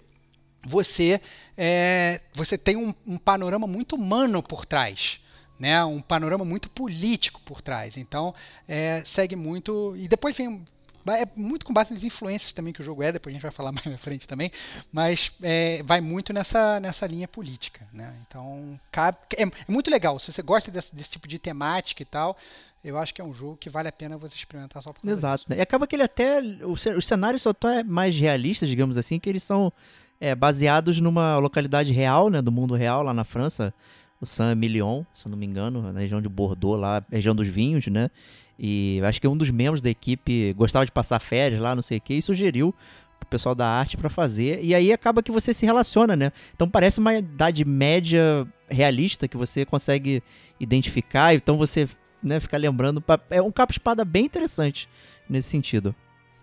[0.65, 1.19] você,
[1.58, 5.19] é, você tem um, um panorama muito humano por trás,
[5.60, 7.97] né, um panorama muito político por trás.
[7.97, 8.34] Então,
[8.67, 9.93] é, segue muito.
[9.97, 10.63] E depois vem,
[11.11, 13.51] é muito com base nas influências também que o jogo é, depois a gente vai
[13.51, 14.51] falar mais na frente também,
[14.91, 18.15] mas é, vai muito nessa, nessa linha política, né?
[18.27, 20.17] Então, cabe, é, é, muito legal.
[20.19, 22.37] Se você gosta desse, desse, tipo de temática e tal,
[22.83, 25.45] eu acho que é um jogo que vale a pena você experimentar só por Exato.
[25.47, 25.57] Né?
[25.57, 26.39] E acaba que ele até.
[26.39, 29.71] Os cenários só estão é mais realistas, digamos assim, que eles são
[30.19, 32.41] é, baseados numa localidade real, né?
[32.41, 33.73] Do mundo real, lá na França.
[34.21, 37.87] O Saint-Emilion, se eu não me engano, na região de Bordeaux, lá, região dos vinhos,
[37.87, 38.09] né?
[38.57, 41.97] E acho que um dos membros da equipe gostava de passar férias lá, não sei
[41.97, 42.73] o que, e sugeriu
[43.19, 44.63] pro pessoal da arte para fazer.
[44.63, 46.31] E aí acaba que você se relaciona, né?
[46.53, 50.21] Então parece uma idade média realista que você consegue
[50.59, 51.33] identificar.
[51.33, 51.87] Então você
[52.21, 53.03] né, fica lembrando.
[53.29, 54.87] É um capa-espada bem interessante
[55.29, 55.95] nesse sentido.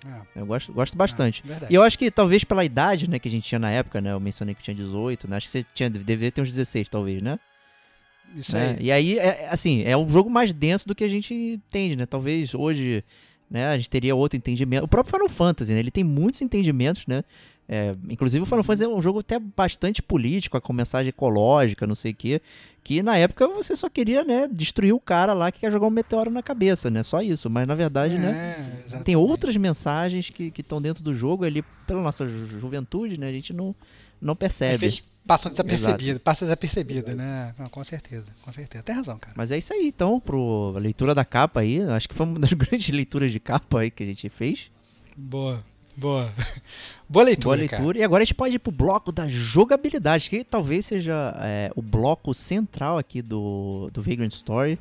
[0.05, 0.41] É.
[0.41, 1.45] Eu gosto, gosto bastante.
[1.49, 4.01] É, e eu acho que talvez pela idade né, que a gente tinha na época,
[4.01, 4.13] né?
[4.13, 5.37] Eu mencionei que tinha 18, né?
[5.37, 7.39] Acho que você tinha, deveria ter uns 16, talvez, né?
[8.37, 8.77] Isso né?
[8.79, 8.87] aí.
[8.87, 12.07] E aí, é, assim, é um jogo mais denso do que a gente entende, né?
[12.07, 13.05] Talvez hoje
[13.51, 14.85] né, a gente teria outro entendimento.
[14.85, 15.81] O próprio Final Fantasy, né?
[15.81, 17.25] Ele tem muitos entendimentos, né?
[17.73, 21.95] É, inclusive o Final Fantasy é um jogo até bastante político, com mensagem ecológica, não
[21.95, 22.43] sei o quê.
[22.83, 25.91] Que na época você só queria, né, destruir o cara lá que quer jogar um
[25.91, 27.05] meteoro na cabeça, né?
[27.05, 27.49] Só isso.
[27.49, 28.57] Mas na verdade, né,
[28.89, 29.03] é, né?
[29.05, 33.29] Tem outras mensagens que estão dentro do jogo ali, pela nossa ju juventude, né?
[33.29, 33.73] A gente não,
[34.21, 34.91] não percebe
[35.27, 37.55] passam desapercebido, passa desapercebido, né?
[37.57, 38.83] Não, com certeza, com certeza.
[38.83, 39.35] Tem razão, cara.
[39.37, 41.81] Mas é isso aí, então, pro a leitura da capa aí.
[41.83, 44.73] Acho que foi uma das grandes leituras de capa aí que a gente fez.
[45.17, 45.63] Boa.
[46.01, 46.33] Boa.
[47.07, 47.45] Boa leitura.
[47.45, 47.93] Boa leitura.
[47.93, 47.99] Cara.
[47.99, 51.83] E agora a gente pode ir pro bloco da jogabilidade, que talvez seja é, o
[51.83, 54.79] bloco central aqui do, do Vagrant Story.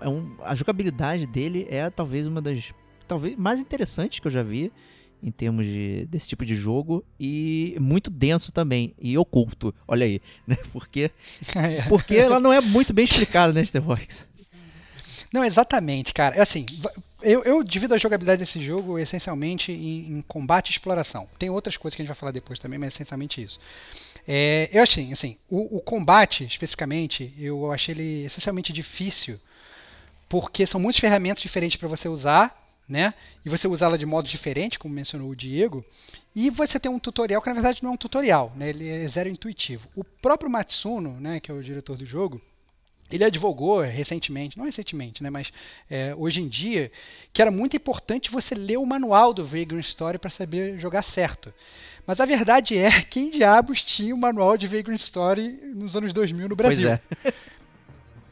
[0.00, 2.72] É um, a jogabilidade dele é talvez uma das
[3.06, 4.72] talvez mais interessantes que eu já vi
[5.22, 10.20] em termos de, desse tipo de jogo e muito denso também e oculto, olha aí,
[10.46, 10.56] né?
[10.72, 11.10] Porque
[11.88, 14.28] porque ela não é muito bem explicada, né, Stevox?
[15.32, 16.36] Não, exatamente, cara.
[16.36, 16.66] É assim,
[17.22, 21.28] eu, eu divido a jogabilidade desse jogo essencialmente em, em, combate e exploração.
[21.38, 23.60] Tem outras coisas que a gente vai falar depois também, mas é essencialmente isso.
[24.26, 29.40] É, eu achei, assim, o, o, combate, especificamente, eu achei ele essencialmente difícil,
[30.30, 32.56] porque são muitas ferramentas diferentes para você usar,
[32.88, 33.12] né?
[33.44, 35.84] E você usá-la de modo diferente, como mencionou o Diego.
[36.34, 38.68] E você tem um tutorial que na verdade não é um tutorial, né?
[38.68, 39.88] Ele é zero intuitivo.
[39.96, 42.40] O próprio Matsuno, né, que é o diretor do jogo,
[43.10, 45.52] ele advogou recentemente, não recentemente, né, mas
[45.90, 46.92] é, hoje em dia,
[47.32, 51.52] que era muito importante você ler o manual do Vagrant Story para saber jogar certo.
[52.06, 56.48] Mas a verdade é, quem diabos tinha o manual de Vagrant Story nos anos 2000
[56.48, 56.88] no Brasil?
[57.20, 57.34] Pois é.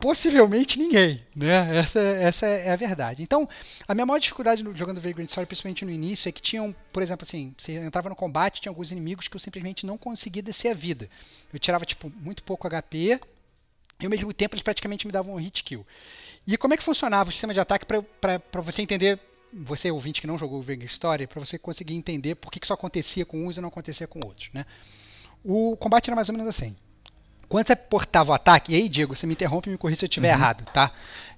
[0.00, 1.76] Possivelmente ninguém, né?
[1.78, 3.22] Essa, essa é a verdade.
[3.22, 3.48] Então,
[3.87, 7.02] a minha maior dificuldade no, jogando Vagrant Story, principalmente no início, é que tinham, por
[7.02, 10.68] exemplo, assim, você entrava no combate, tinha alguns inimigos que eu simplesmente não conseguia descer
[10.68, 11.08] a vida.
[11.52, 13.20] Eu tirava, tipo, muito pouco HP,
[14.00, 15.84] e ao mesmo tempo eles praticamente me davam um hit kill.
[16.46, 19.18] E como é que funcionava o sistema de ataque para você entender,
[19.52, 22.72] você ouvinte que não jogou Venger Story, para você conseguir entender por que, que isso
[22.72, 24.64] acontecia com uns e não acontecia com outros, né?
[25.44, 26.76] O combate era mais ou menos assim.
[27.48, 30.04] Quando você apertava o ataque, e aí, Diego, você me interrompe e me corrija se
[30.04, 30.40] eu estiver uhum.
[30.40, 30.90] errado, tá?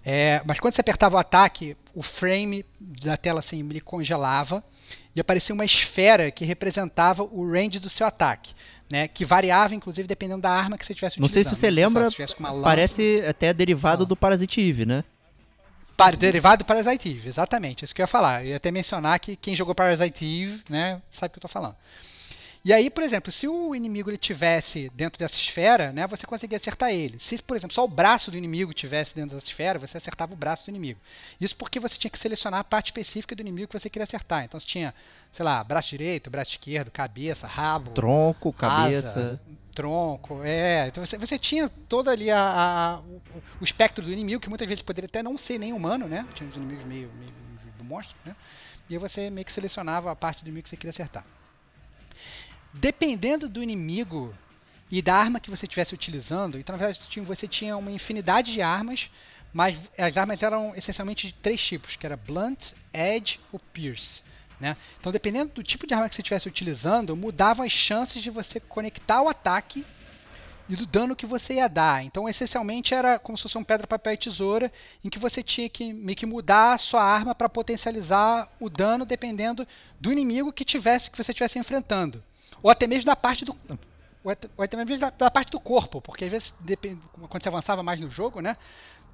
[0.04, 4.64] É, mas quando você apertava o ataque, o frame da tela assim, ele congelava
[5.14, 8.54] e aparecia uma esfera que representava o range do seu ataque.
[8.90, 12.08] Né, que variava, inclusive, dependendo da arma que você tivesse Não sei se você lembra,
[12.60, 15.04] parece até derivado do Parasite Eve, né?
[16.18, 18.42] derivado do Parasite Eve, exatamente, isso que eu ia falar.
[18.42, 21.48] Eu ia até mencionar que quem jogou Parasite Eve, né, sabe o que eu estou
[21.48, 21.76] falando.
[22.62, 26.56] E aí, por exemplo, se o inimigo ele tivesse dentro dessa esfera, né, você conseguia
[26.56, 27.18] acertar ele.
[27.18, 30.36] Se, por exemplo, só o braço do inimigo tivesse dentro dessa esfera, você acertava o
[30.36, 31.00] braço do inimigo.
[31.40, 34.44] Isso porque você tinha que selecionar a parte específica do inimigo que você queria acertar.
[34.44, 34.94] Então você tinha,
[35.32, 39.40] sei lá, braço direito, braço esquerdo, cabeça, rabo, tronco, cabeça, asa,
[39.74, 40.88] tronco, é.
[40.88, 43.22] Então você, você tinha todo ali a, a, o,
[43.62, 46.28] o, espectro do inimigo, que muitas vezes poderia até não ser nem humano, né?
[46.34, 47.32] Tinha uns inimigos meio, meio
[47.78, 48.36] do monstro, né?
[48.86, 51.24] E aí você meio que selecionava a parte do inimigo que você queria acertar.
[52.72, 54.34] Dependendo do inimigo
[54.90, 58.62] e da arma que você estivesse utilizando, então na verdade você tinha uma infinidade de
[58.62, 59.10] armas,
[59.52, 64.22] mas as armas eram essencialmente de três tipos, que era Blunt, Edge ou Pierce.
[64.60, 64.76] Né?
[64.98, 68.60] Então dependendo do tipo de arma que você estivesse utilizando, mudavam as chances de você
[68.60, 69.84] conectar o ataque
[70.70, 72.04] e do dano que você ia dar.
[72.04, 74.72] Então, essencialmente, era como se fosse um pedra, papel e tesoura,
[75.04, 79.04] em que você tinha que meio que mudar a sua arma para potencializar o dano
[79.04, 79.66] dependendo
[79.98, 82.22] do inimigo que tivesse que você estivesse enfrentando.
[82.62, 83.56] Ou até mesmo da parte do.
[84.22, 87.42] Ou até, ou até mesmo da, da, parte do corpo, porque às vezes, depend, quando
[87.42, 88.56] você avançava mais no jogo, né?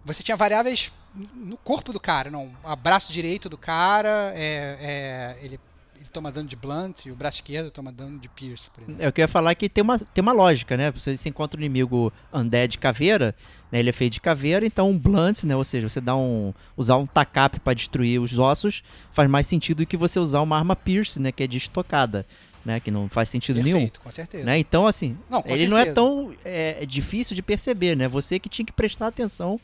[0.05, 2.53] Você tinha variáveis no corpo do cara, não.
[2.63, 5.59] O braço direito do cara, é, é, ele,
[5.97, 9.03] ele toma dano de blunt e o braço esquerdo toma dano de pierce, por exemplo.
[9.03, 10.93] É, eu queria falar que tem uma, tem uma lógica, né?
[10.93, 13.35] Você se encontra um inimigo undead caveira,
[13.71, 13.81] né?
[13.81, 15.57] Ele é feito de caveira, então um blunt, né?
[15.57, 19.79] Ou seja, você dá um usar um tacap para destruir os ossos faz mais sentido
[19.79, 21.33] do que você usar uma arma pierce, né?
[21.33, 22.25] Que é de estocada
[22.67, 22.81] né?
[22.81, 23.91] Que não faz sentido Perfeito, nenhum.
[24.03, 24.45] com certeza.
[24.45, 24.59] Né?
[24.59, 25.71] Então, assim, não, ele certeza.
[25.71, 28.09] não é tão é, difícil de perceber, né?
[28.09, 29.61] Você que tinha que prestar atenção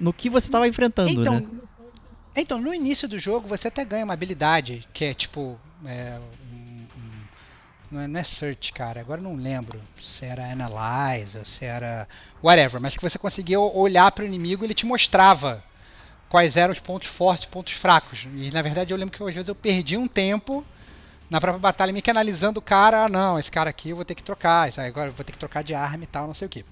[0.00, 1.46] no que você estava enfrentando, então, né?
[2.34, 5.60] Então, no início do jogo, você até ganha uma habilidade que é tipo.
[5.84, 6.18] É,
[6.50, 6.86] um, um,
[7.90, 8.98] não, é, não é search, cara.
[8.98, 12.08] Agora não lembro se era analyze ou se era.
[12.42, 12.80] whatever.
[12.80, 15.62] Mas que você conseguia olhar para o inimigo e ele te mostrava
[16.30, 18.26] quais eram os pontos fortes e pontos fracos.
[18.36, 20.64] E na verdade eu lembro que às vezes eu perdi um tempo
[21.30, 24.04] na própria batalha, meio que analisando o cara, ah, não, esse cara aqui eu vou
[24.04, 26.46] ter que trocar, agora eu vou ter que trocar de arma e tal, não sei
[26.46, 26.64] o que.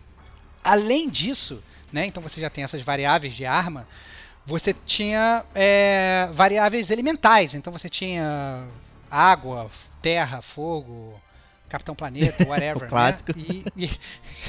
[0.65, 3.87] Além disso, né, então você já tem essas variáveis de arma,
[4.47, 8.67] você tinha é, variáveis elementais, então você tinha
[9.11, 11.21] água, terra, fogo,
[11.69, 12.79] Capitão Planeta, whatever.
[12.79, 12.89] o né?
[12.89, 13.37] clássico.
[13.37, 13.45] Né?
[13.77, 13.91] E, e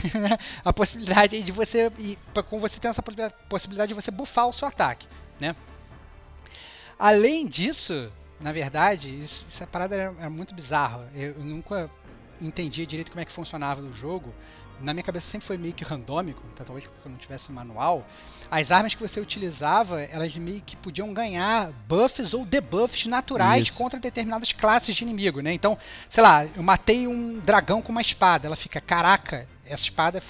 [0.63, 1.91] a possibilidade de você.
[1.97, 2.17] E,
[2.47, 3.03] com você tem essa
[3.49, 5.07] possibilidade de você buffar o seu ataque.
[5.39, 5.55] Né?
[6.97, 11.09] Além disso, na verdade, isso, essa parada era, era muito bizarra.
[11.13, 11.89] Eu, eu, nunca
[12.39, 14.33] entendia direito como é que funcionava o jogo.
[14.79, 18.05] Na minha cabeça sempre foi meio que randômico, talvez porque eu não tivesse manual.
[18.51, 23.77] As armas que você utilizava, elas meio que podiam ganhar buffs ou debuffs naturais Isso.
[23.77, 25.51] contra determinadas classes de inimigo, né?
[25.51, 25.75] Então,
[26.07, 30.21] sei lá, eu matei um dragão com uma espada, ela fica, caraca, essa espada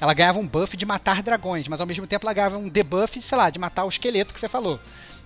[0.00, 3.22] ela ganhava um buff de matar dragões, mas ao mesmo tempo ela ganhava um debuff,
[3.22, 4.80] sei lá, de matar o esqueleto que você falou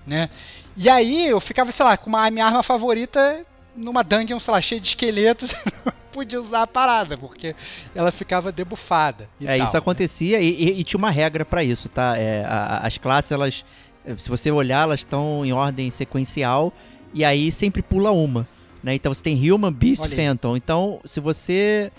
[0.06, 0.30] né?
[0.76, 4.52] E aí eu ficava, sei lá, com uma, a minha arma favorita numa dungeon, sei
[4.52, 5.54] lá, cheia de esqueletos,
[6.12, 7.54] podia usar a parada, porque
[7.94, 9.28] ela ficava debufada.
[9.40, 12.16] é, tal, isso acontecia e, e, e, tinha uma regra para isso, tá?
[12.16, 13.64] É, a, as classes, elas,
[14.16, 16.72] se você olhar, elas estão em ordem sequencial
[17.12, 18.46] e aí sempre pula uma.
[18.82, 18.94] Né?
[18.94, 20.56] Então você tem Human, Beast, Olha Phantom.
[20.56, 21.90] Então, se você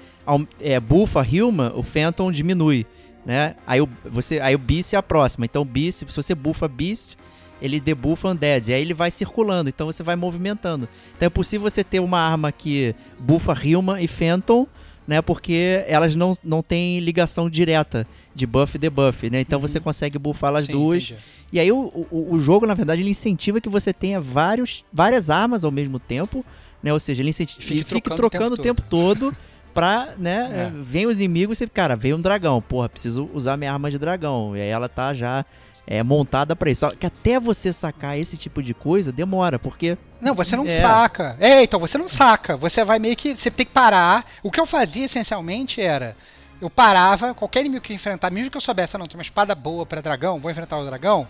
[0.59, 2.85] é, bufa Human, o Phantom diminui.
[3.25, 3.55] Né?
[3.67, 5.45] Aí, o, você, aí o Beast é a próxima.
[5.45, 7.17] Então, Beast, se você bufa Beast,
[7.61, 8.69] ele debuffa undead.
[8.69, 10.87] E aí ele vai circulando, então você vai movimentando.
[11.15, 14.67] Então é possível você ter uma arma que bufa Human e Phantom,
[15.07, 15.21] né?
[15.21, 19.39] Porque elas não, não têm ligação direta de buff e debuff, né?
[19.39, 19.67] Então uhum.
[19.67, 21.03] você consegue buffar as Sim, duas.
[21.03, 21.21] Entendi.
[21.51, 25.29] E aí o, o, o, jogo, na verdade, ele incentiva que você tenha vários, várias
[25.29, 26.45] armas ao mesmo tempo,
[26.83, 26.91] né?
[26.91, 29.31] Ou seja, ele incentiva, fique, fique trocando, o tempo, todo.
[29.31, 29.37] tempo todo
[29.77, 30.81] pra, né, é.
[30.81, 34.57] vem os inimigos e, cara, veio um dragão, porra, preciso usar minha arma de dragão.
[34.57, 35.45] E aí ela tá já
[35.88, 36.82] é, montada para isso.
[36.82, 39.97] Só que até você sacar esse tipo de coisa demora, porque.
[40.19, 40.82] Não, você não é.
[40.82, 41.38] saca.
[41.39, 42.58] É, então, você não saca.
[42.58, 43.36] Você vai meio que.
[43.36, 44.26] Você tem que parar.
[44.43, 46.15] O que eu fazia essencialmente era.
[46.60, 49.21] Eu parava, qualquer inimigo que eu enfrentar, mesmo que eu soubesse, ah, não, tem uma
[49.21, 51.28] espada boa para dragão, vou enfrentar o dragão.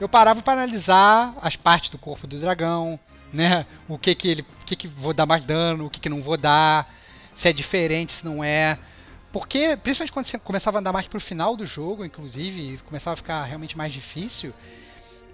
[0.00, 2.98] Eu parava para analisar as partes do corpo do dragão,
[3.30, 3.66] né?
[3.86, 4.42] O que que ele.
[4.42, 6.92] O que que vou dar mais dano, o que que não vou dar,
[7.34, 8.78] se é diferente, se não é
[9.32, 13.14] Porque, principalmente quando você começava a andar mais pro final do jogo, inclusive, e começava
[13.14, 14.52] a ficar realmente mais difícil,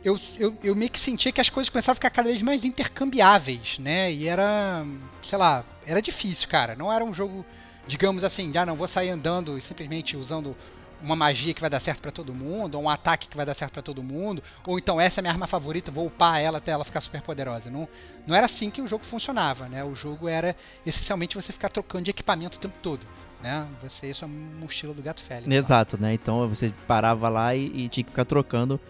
[0.04, 2.64] eu, eu, eu meio que sentia que as coisas começavam a ficar cada vez mais
[2.64, 4.12] intercambiáveis, né?
[4.12, 4.84] E era,
[5.22, 6.76] sei lá, era difícil, cara.
[6.76, 7.44] Não era um jogo,
[7.88, 10.54] digamos assim, ah, não vou sair andando e simplesmente usando
[11.02, 13.54] uma magia que vai dar certo para todo mundo, ou um ataque que vai dar
[13.54, 16.58] certo para todo mundo, ou então essa é a minha arma favorita, vou upar ela
[16.58, 17.70] até ela ficar super poderosa.
[17.70, 17.88] Não,
[18.26, 19.84] não era assim que o jogo funcionava, né?
[19.84, 23.06] O jogo era essencialmente você ficar trocando de equipamento o tempo todo.
[23.42, 23.66] Né?
[23.82, 25.54] Você, isso é um mochila do gato Félix.
[25.54, 26.14] Exato, né?
[26.14, 28.80] Então você parava lá e, e tinha que ficar trocando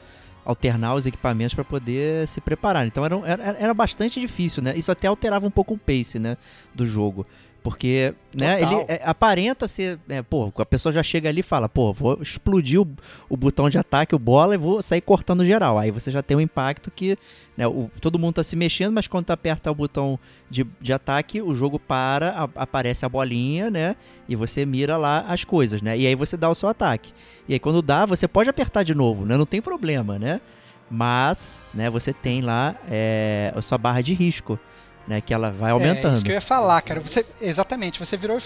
[0.44, 2.86] alternar os equipamentos para poder se preparar.
[2.86, 4.76] Então era, era, era bastante difícil, né?
[4.76, 6.36] Isso até alterava um pouco o pace, né,
[6.72, 7.26] do jogo.
[7.66, 11.68] Porque, né, ele é, aparenta ser, né, pô, a pessoa já chega ali e fala,
[11.68, 12.86] pô, vou explodir o,
[13.28, 15.76] o, botão de ataque, o bola, e vou sair cortando geral.
[15.76, 17.18] Aí você já tem um impacto que,
[17.56, 20.16] né, o, todo mundo tá se mexendo, mas quando tu aperta o botão
[20.48, 23.96] de, de ataque, o jogo para, a, aparece a bolinha, né,
[24.28, 27.12] e você mira lá as coisas, né, e aí você dá o seu ataque.
[27.48, 30.40] E aí quando dá, você pode apertar de novo, né, não tem problema, né,
[30.88, 34.56] mas, né, você tem lá é, a sua barra de risco
[35.06, 35.20] né?
[35.20, 36.14] Que ela vai aumentando.
[36.14, 37.00] É isso que eu ia falar, cara.
[37.00, 38.38] Você, exatamente, você virou.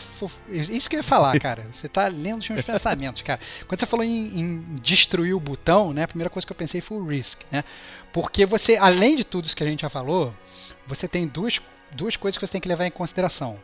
[0.50, 1.66] Isso que eu ia falar, cara.
[1.72, 3.40] Você tá lendo os meus pensamentos, cara.
[3.66, 6.04] Quando você falou em, em, destruir o botão, né?
[6.04, 7.64] A primeira coisa que eu pensei foi o Risk, né?
[8.12, 10.34] Porque você, além de tudo isso que a gente já falou,
[10.86, 11.60] você tem duas,
[11.92, 13.58] duas coisas que você tem que levar em consideração.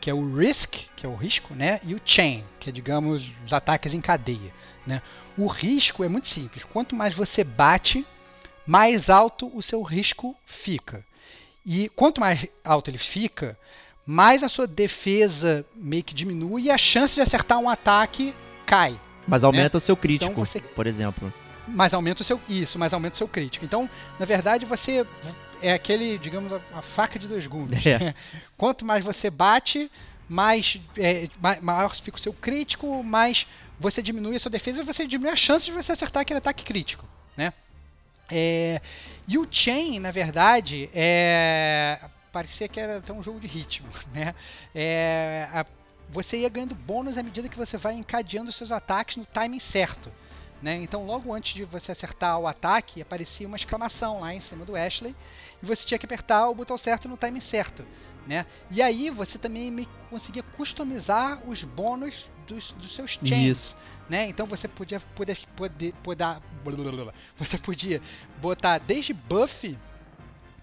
[0.00, 1.80] Que é o Risk, que é o risco, né?
[1.82, 4.52] E o Chain, que é, digamos, os ataques em cadeia.
[4.86, 5.00] Né?
[5.36, 6.64] O risco é muito simples.
[6.64, 8.06] Quanto mais você bate,
[8.66, 11.02] mais alto o seu risco fica.
[11.64, 13.58] E quanto mais alto ele fica,
[14.06, 18.34] mais a sua defesa meio que diminui e a chance de acertar um ataque
[18.66, 19.00] cai.
[19.26, 19.46] Mas né?
[19.46, 19.78] aumenta né?
[19.78, 20.60] o seu crítico, então você...
[20.60, 21.32] por exemplo.
[21.66, 22.38] Mas aumenta o seu.
[22.48, 23.64] Isso, mas aumenta o seu crítico.
[23.64, 25.06] Então, na verdade, você.
[25.62, 27.86] É aquele, digamos, a, a faca de dois gumes.
[27.86, 28.14] É.
[28.54, 29.90] Quanto mais você bate,
[30.28, 31.28] mais, é,
[31.62, 33.46] maior fica o seu crítico, mais
[33.80, 36.64] você diminui a sua defesa e você diminui a chance de você acertar aquele ataque
[36.64, 37.06] crítico.
[38.36, 38.80] É,
[39.28, 42.00] e o Chain, na verdade, é,
[42.32, 43.88] parecia que era até um jogo de ritmo.
[44.12, 44.34] Né?
[44.74, 45.64] É, a,
[46.08, 50.12] você ia ganhando bônus à medida que você vai encadeando seus ataques no timing certo.
[50.64, 50.76] Né?
[50.76, 54.74] Então, logo antes de você acertar o ataque, aparecia uma exclamação lá em cima do
[54.74, 55.14] Ashley
[55.62, 57.84] e você tinha que apertar o botão certo no timing certo.
[58.26, 58.46] Né?
[58.70, 63.76] E aí você também conseguia customizar os bônus dos, dos seus chains.
[64.08, 64.26] Né?
[64.26, 66.32] Então você podia poder, poder, poder
[67.38, 68.00] você podia
[68.40, 69.78] botar desde buff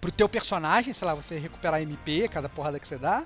[0.01, 3.23] pro teu personagem, sei lá, você recuperar MP cada porrada que você dá,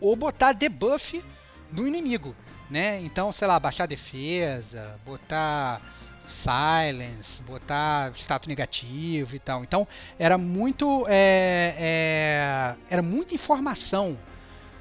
[0.00, 1.22] ou botar debuff
[1.70, 2.34] no inimigo,
[2.74, 3.00] né?
[3.02, 5.80] Então, sei lá, baixar defesa, botar
[6.28, 9.62] silence, botar status negativo e tal.
[9.62, 9.86] Então
[10.18, 14.18] era muito é, é, era muita informação,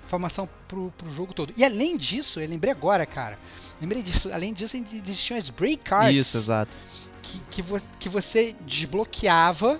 [0.07, 1.53] informação pro, pro jogo todo.
[1.55, 3.37] E além disso, eu lembrei agora, cara,
[3.79, 4.33] lembrei disso.
[4.33, 6.15] Além disso, existiam as break cards.
[6.15, 6.75] Isso, exato.
[7.21, 9.79] Que, que, vo, que você desbloqueava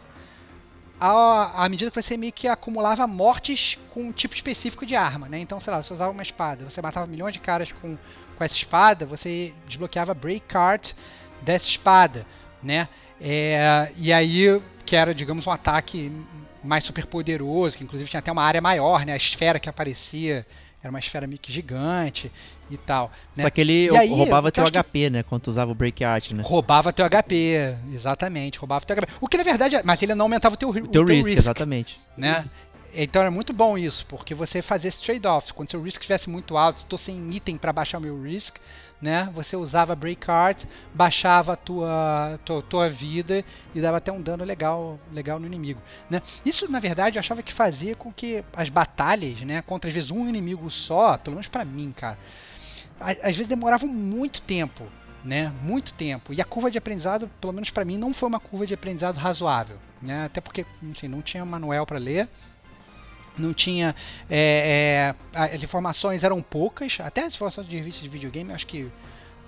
[1.06, 5.38] à, medida que você meio que acumulava mortes com um tipo específico de arma, né?
[5.38, 7.98] Então, sei lá, você usava uma espada, você matava milhões de caras com,
[8.38, 10.96] com essa espada, você desbloqueava break card
[11.42, 12.26] dessa espada,
[12.62, 12.88] né?
[13.20, 16.10] É, e aí, que era, digamos, um ataque
[16.64, 19.12] mais super poderoso, que inclusive tinha até uma área maior, né?
[19.12, 20.46] A esfera que aparecia
[20.84, 22.30] era uma esfera meio que gigante
[22.70, 23.10] e tal.
[23.36, 23.44] Né?
[23.44, 25.10] Só que ele aí, roubava teu HP, que...
[25.10, 25.24] né?
[25.24, 26.44] Quando tu usava o Break Art, né?
[26.46, 28.60] Roubava teu HP, exatamente.
[28.60, 29.08] Roubava teu HP.
[29.22, 31.30] O que na verdade, mas ele não aumentava o teu, o teu, o teu risk,
[31.30, 32.00] risk, exatamente.
[32.18, 32.46] Né?
[32.94, 35.54] Então era muito bom isso, porque você fazia esse trade-off.
[35.54, 38.58] Quando seu risk estivesse muito alto, estou sem item para baixar o meu risk,
[39.04, 39.30] né?
[39.36, 40.64] Você usava break art,
[40.94, 43.44] baixava a tua, tua, tua vida
[43.76, 46.22] e dava até um dano legal, legal no inimigo, né?
[46.46, 50.10] Isso na verdade eu achava que fazia com que as batalhas, né, contra às vezes
[50.10, 52.18] um inimigo só, pelo menos para mim, cara,
[52.98, 54.86] às vezes demoravam muito tempo,
[55.22, 55.52] né?
[55.62, 56.34] Muito tempo.
[56.34, 59.18] E a curva de aprendizado, pelo menos para mim, não foi uma curva de aprendizado
[59.18, 60.24] razoável, né?
[60.26, 62.30] Até porque, enfim, não tinha manual para ler
[63.38, 63.96] não tinha.
[64.30, 68.90] É, é, as informações eram poucas, até as informações de revistas de videogame, acho que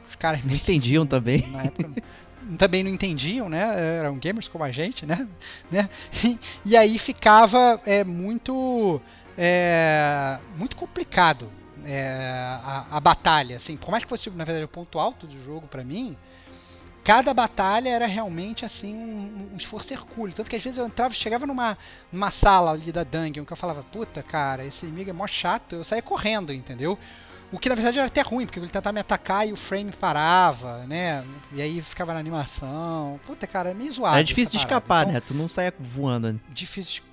[0.10, 0.44] os caras.
[0.44, 1.48] Não entendiam também.
[1.48, 1.92] Na época,
[2.58, 4.00] também não entendiam, né?
[4.00, 5.28] Eram gamers como a gente, né?
[5.72, 5.90] né?
[6.24, 9.02] E, e aí ficava é, muito.
[9.38, 11.52] É, muito complicado
[11.86, 15.38] é, a, a, batalha, assim, por mais que fosse na verdade o ponto alto do
[15.44, 16.18] jogo para mim,
[17.06, 20.34] cada batalha era realmente assim um, um, esforço hercúleo.
[20.36, 21.78] Tanto que às vezes eu entrava, chegava numa,
[22.12, 25.76] numa sala ali da dungeon que eu falava, puta cara, esse inimigo é mó chato,
[25.76, 26.98] eu saía correndo, entendeu?
[27.52, 29.92] O que na verdade era até ruim, porque ele tentava me atacar e o frame
[29.92, 31.24] parava, né?
[31.54, 33.20] E aí ficava na animação.
[33.28, 34.18] Puta, cara, é meio zoado.
[34.18, 35.20] É difícil de escapar, então, né?
[35.20, 36.42] Tu não saia voando.
[36.50, 37.04] Difícil de...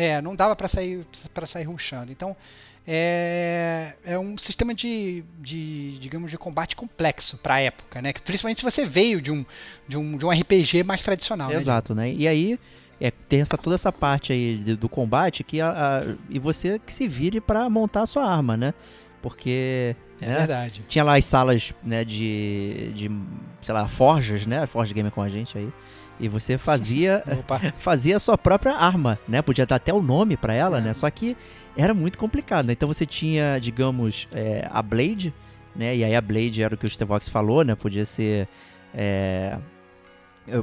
[0.00, 1.04] É, não dava para sair
[1.34, 2.12] para sair ruxando.
[2.12, 2.36] Então,
[2.86, 8.12] é, é um sistema de, de, digamos, de combate complexo para a época, né?
[8.24, 9.44] Principalmente se você veio de um,
[9.86, 11.52] de um, de um RPG mais tradicional.
[11.52, 12.12] Exato, né?
[12.12, 12.58] E aí
[13.00, 16.78] é, tem essa, toda essa parte aí de, do combate que a, a, e você
[16.78, 18.74] que se vire para montar a sua arma, né?
[19.22, 20.84] Porque É né, verdade.
[20.88, 23.10] tinha lá as salas né, de, de,
[23.60, 24.66] sei lá, forjas, né?
[24.66, 25.68] Forja Gamer com a gente aí.
[26.20, 27.22] E você fazia
[27.78, 29.40] fazia a sua própria arma, né?
[29.42, 30.80] Podia dar até o nome pra ela, É.
[30.80, 30.92] né?
[30.92, 31.36] Só que
[31.76, 32.72] era muito complicado, né?
[32.72, 35.32] Então você tinha, digamos, é, a Blade,
[35.76, 35.94] né?
[35.96, 37.74] E aí a Blade era o que o Stevox falou, né?
[37.74, 38.48] Podia ser
[38.94, 39.56] é,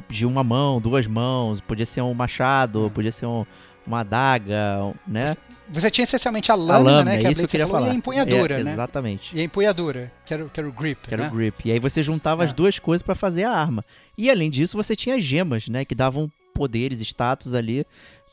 [0.08, 2.90] de uma mão, duas mãos, podia ser um machado, Hum.
[2.90, 3.46] podia ser um-
[3.86, 5.34] uma adaga, né?
[5.68, 7.18] Você tinha essencialmente a a lâmina, lâmina, né?
[7.18, 7.92] Que é a isso que eu queria falou, falar.
[7.92, 8.72] E a empunhadura, É, né?
[8.72, 9.36] Exatamente.
[9.36, 11.28] E a empunhadura, que era, o- que era o grip, Que era né?
[11.28, 11.60] o grip.
[11.68, 12.52] E aí você juntava as É.
[12.54, 13.84] duas coisas pra fazer a arma.
[14.16, 15.84] E além disso, você tinha as gemas, né?
[15.84, 17.84] Que davam poderes, status ali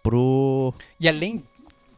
[0.03, 0.73] pro.
[0.99, 1.43] E além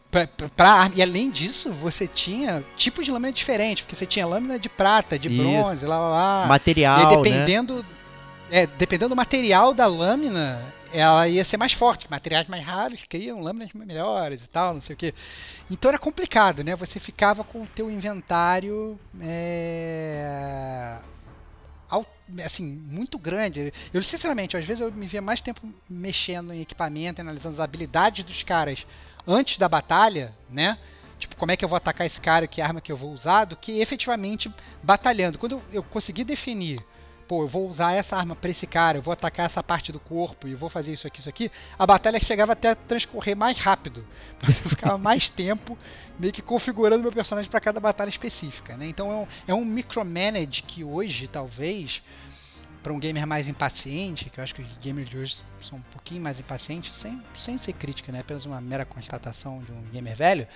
[0.09, 4.25] pra, pra- arma- e além disso, você tinha tipos de lâmina diferentes, porque você tinha
[4.25, 5.41] lâmina de prata, de Isso.
[5.41, 6.45] bronze, lá lá lá.
[6.47, 7.21] material, e aí, né?
[7.21, 7.85] dependendo
[8.49, 10.61] é, dependendo do material da lâmina,
[10.99, 12.09] ela ia ser mais forte.
[12.09, 15.13] Materiais mais raros criam lâminas melhores e tal, não sei o que.
[15.69, 16.75] Então era complicado, né?
[16.75, 20.99] Você ficava com o teu inventário é,
[22.43, 23.73] assim, muito grande.
[23.93, 28.25] Eu, sinceramente, às vezes eu me via mais tempo mexendo em equipamento, analisando as habilidades
[28.25, 28.85] dos caras
[29.27, 30.77] antes da batalha, né?
[31.19, 33.45] Tipo, como é que eu vou atacar esse cara, que arma que eu vou usar,
[33.45, 35.37] do que efetivamente batalhando.
[35.37, 36.83] Quando eu consegui definir,
[37.27, 39.99] pô, eu vou usar essa arma pra esse cara, eu vou atacar essa parte do
[39.99, 43.57] corpo e vou fazer isso aqui, isso aqui, a batalha chegava até a transcorrer mais
[43.57, 44.05] rápido.
[44.47, 45.77] Eu ficava mais tempo
[46.19, 48.87] meio que configurando meu personagem para cada batalha específica, né?
[48.87, 52.01] Então é um, é um micromanage que hoje, talvez,
[52.85, 55.81] para um gamer mais impaciente, que eu acho que os gamers de hoje são um
[55.91, 58.19] pouquinho mais impacientes, sem, sem ser crítica, né?
[58.19, 60.47] apenas uma mera constatação de um gamer velho,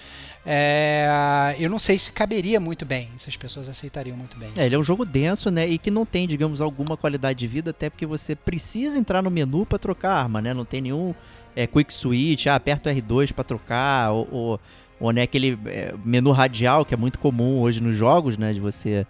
[0.45, 4.51] é, eu não sei se caberia muito bem, se as pessoas aceitariam muito bem.
[4.59, 5.67] É, ele é um jogo denso, né?
[5.67, 9.31] E que não tem, digamos, alguma qualidade de vida, até porque você precisa entrar no
[9.31, 10.53] menu pra trocar arma, né?
[10.53, 11.15] Não tem nenhum
[11.55, 14.59] é, quick switch, ah, aperta o R2 pra trocar, ou, ou,
[14.99, 18.53] ou né, aquele é, menu radial que é muito comum hoje nos jogos, né?
[18.53, 19.07] De você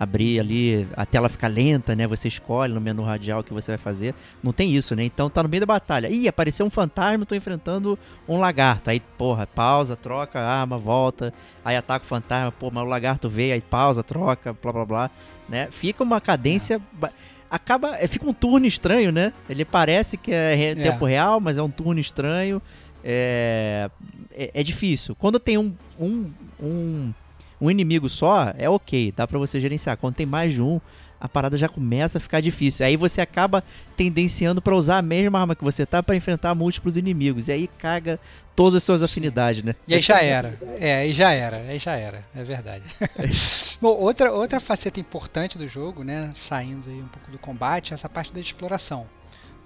[0.00, 2.06] abrir ali, a tela fica lenta, né?
[2.06, 4.14] Você escolhe no menu radial o que você vai fazer.
[4.42, 5.04] Não tem isso, né?
[5.04, 6.08] Então tá no meio da batalha.
[6.08, 8.88] Ih, apareceu um fantasma, tô enfrentando um lagarto.
[8.88, 11.34] Aí, porra, pausa, troca arma, volta.
[11.62, 15.10] Aí ataca o fantasma, pô, mas o lagarto veio, aí pausa, troca, blá blá blá.
[15.46, 15.68] Né?
[15.70, 16.80] Fica uma cadência.
[16.92, 17.12] ba-
[17.50, 17.96] Acaba.
[17.98, 19.34] é, Fica um turno estranho, né?
[19.50, 20.74] Ele parece que é É.
[20.76, 22.62] tempo real, mas é um turno estranho.
[23.04, 23.90] É,
[24.32, 25.14] é, é difícil.
[25.16, 26.30] Quando tem um, um,
[26.62, 27.12] um,
[27.60, 29.96] um inimigo só, é ok, dá pra você gerenciar.
[29.96, 30.80] Quando tem mais de um,
[31.20, 32.86] a parada já começa a ficar difícil.
[32.86, 33.62] Aí você acaba
[33.96, 37.48] tendenciando pra usar a mesma arma que você tá pra enfrentar múltiplos inimigos.
[37.48, 38.18] E aí caga
[38.56, 39.74] todas as suas afinidades, né?
[39.86, 40.58] E aí já era.
[40.78, 42.84] É, aí já era, aí já era, é verdade.
[43.80, 47.94] Bom, outra, outra faceta importante do jogo, né, saindo aí um pouco do combate, é
[47.94, 49.06] essa parte da exploração.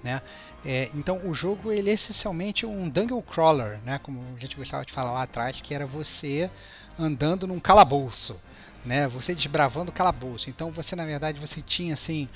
[0.02, 0.20] Né?
[0.64, 4.84] É, então o jogo ele é essencialmente um dungeon crawler, né, como a gente gostava
[4.84, 6.50] de falar lá atrás, que era você
[6.98, 8.36] andando num calabouço,
[8.84, 10.50] né, você desbravando o calabouço.
[10.50, 12.28] Então você na verdade você tinha assim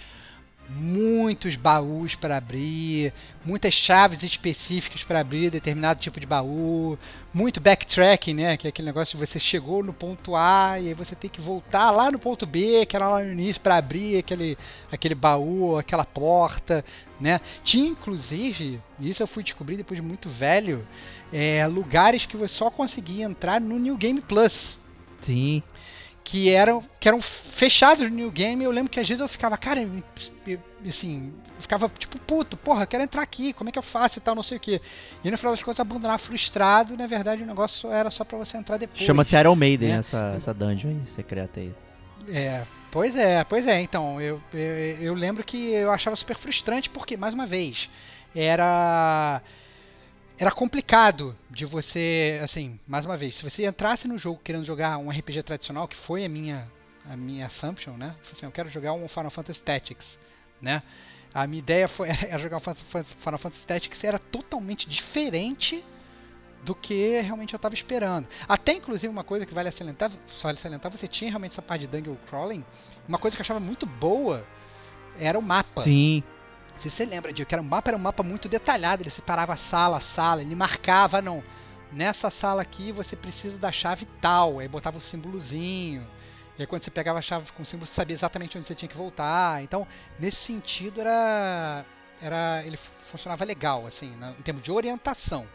[0.68, 3.12] muitos baús para abrir,
[3.44, 6.98] muitas chaves específicas para abrir determinado tipo de baú,
[7.32, 8.56] muito backtracking, né?
[8.56, 11.40] Que é aquele negócio de você chegou no ponto A e aí você tem que
[11.40, 14.58] voltar lá no ponto B, que era lá no início, para abrir aquele,
[14.92, 16.84] aquele baú, aquela porta,
[17.20, 17.40] né?
[17.64, 20.86] Tinha inclusive, isso eu fui descobrir depois de muito velho,
[21.32, 24.78] é, lugares que você só conseguia entrar no New Game Plus
[25.20, 25.62] Sim.
[26.24, 28.62] Que eram, que eram fechados no New Game.
[28.62, 29.80] Eu lembro que às vezes eu ficava, cara,
[30.46, 33.82] eu- assim, eu ficava tipo, puto, porra, eu quero entrar aqui, como é que eu
[33.82, 34.80] faço e tal, não sei o que.
[35.24, 38.56] E no final das contas, abandonar frustrado, na verdade o negócio era só pra você
[38.58, 39.02] entrar depois.
[39.02, 39.98] Chama-se Iron Maiden, né?
[39.98, 41.72] essa, essa dungeon secreta aí.
[42.28, 43.80] É, pois é, pois é.
[43.80, 44.60] Então, eu, eu,
[45.00, 47.88] eu lembro que eu achava super frustrante porque, mais uma vez,
[48.34, 49.40] era
[50.38, 54.96] era complicado de você, assim, mais uma vez, se você entrasse no jogo querendo jogar
[54.98, 56.66] um RPG tradicional, que foi a minha
[57.10, 58.14] a minha assumption, né?
[58.30, 60.18] Assim, eu quero jogar um Final Fantasy Tactics,
[60.60, 60.82] né?
[61.34, 65.82] A minha ideia foi era jogar um Final Fantasy Tactics era totalmente diferente
[66.62, 68.28] do que realmente eu estava esperando.
[68.46, 70.10] Até inclusive uma coisa que vale salientar,
[70.42, 72.64] vale salientar, você tinha realmente essa parte de dungeon crawling.
[73.08, 74.46] Uma coisa que eu achava muito boa
[75.18, 75.80] era o mapa.
[75.80, 76.22] Sim.
[76.78, 79.56] Se você lembra de que era um mapa, era um mapa muito detalhado, ele separava
[79.56, 81.42] sala a sala, ele marcava, não,
[81.92, 86.06] nessa sala aqui você precisa da chave tal, aí botava o símbolozinho.
[86.56, 88.74] E aí quando você pegava a chave com o símbolo, você sabia exatamente onde você
[88.74, 89.62] tinha que voltar.
[89.62, 89.86] Então,
[90.18, 91.84] nesse sentido era
[92.20, 95.48] era ele funcionava legal assim, na- em termos de orientação,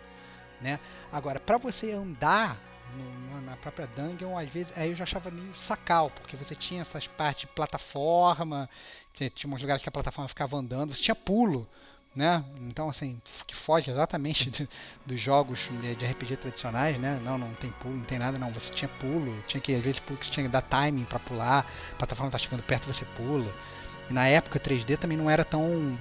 [0.62, 0.80] né?
[1.12, 2.58] Agora, para você andar
[2.96, 6.82] no- na própria dungeon, às vezes, aí eu já achava meio sacal, porque você tinha
[6.82, 8.70] essas partes de plataforma,
[9.14, 11.68] tinha, tinha uns lugares que a plataforma ficava andando, você tinha pulo,
[12.16, 12.44] né?
[12.62, 14.68] Então, assim, que foge exatamente do-
[15.06, 15.60] dos jogos
[15.98, 17.20] de, RPG tradicionais, né?
[17.24, 18.52] Não, não tem pulo, não tem nada, não.
[18.52, 21.20] Você tinha pulo, tinha que, às vezes, pulo que você tinha que dar timing pra
[21.20, 23.52] pular, a plataforma tá chegando perto, você pula.
[24.10, 25.98] E na época, 3D também não era tão.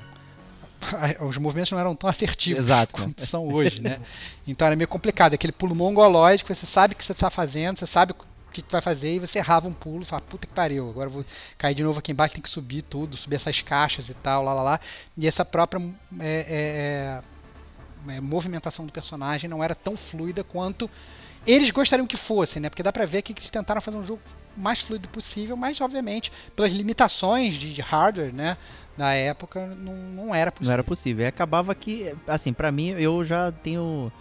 [1.20, 4.00] Os movimentos não eram tão assertivos Exato, quanto são hoje, né?
[4.46, 5.34] Então era meio complicado.
[5.34, 8.14] Aquele pulo mongolóide que você sabe o que você está fazendo, você sabe
[8.52, 11.24] que que vai fazer e você errava um pulo, fala, puta que pariu, agora vou
[11.58, 14.54] cair de novo aqui embaixo, tem que subir tudo, subir essas caixas e tal, lá
[14.54, 14.80] lá lá.
[15.16, 15.80] E essa própria
[16.20, 17.22] é,
[18.08, 20.88] é, é, é, movimentação do personagem não era tão fluida quanto
[21.46, 22.68] eles gostariam que fosse, né?
[22.68, 24.22] Porque dá pra ver que eles tentaram fazer um jogo
[24.56, 28.56] mais fluido possível, mas obviamente, pelas limitações de hardware, né?
[28.96, 30.66] Da época, não, não era possível.
[30.66, 31.24] Não era possível.
[31.24, 34.12] E acabava que, assim, pra mim, eu já tenho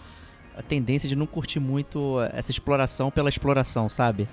[0.56, 4.28] a tendência de não curtir muito essa exploração pela exploração, sabe?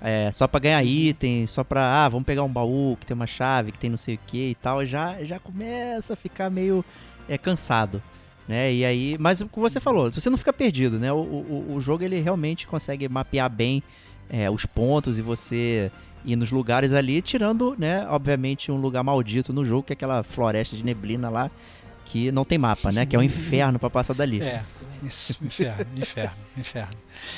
[0.00, 3.26] É, só pra ganhar item, só pra, ah, vamos pegar um baú que tem uma
[3.26, 6.84] chave, que tem não sei o que e tal, já, já começa a ficar meio
[7.28, 8.02] é, cansado,
[8.46, 8.72] né?
[8.72, 11.12] E aí, mas o que você falou, você não fica perdido, né?
[11.12, 13.82] O, o, o jogo ele realmente consegue mapear bem
[14.28, 15.90] é, os pontos e você
[16.24, 20.22] ir nos lugares ali, tirando, né, obviamente, um lugar maldito no jogo, que é aquela
[20.24, 21.50] floresta de neblina lá,
[22.06, 23.04] que não tem mapa, né?
[23.04, 24.40] Que é um inferno pra passar dali.
[24.40, 24.62] É,
[25.02, 26.94] isso, inferno, inferno, inferno.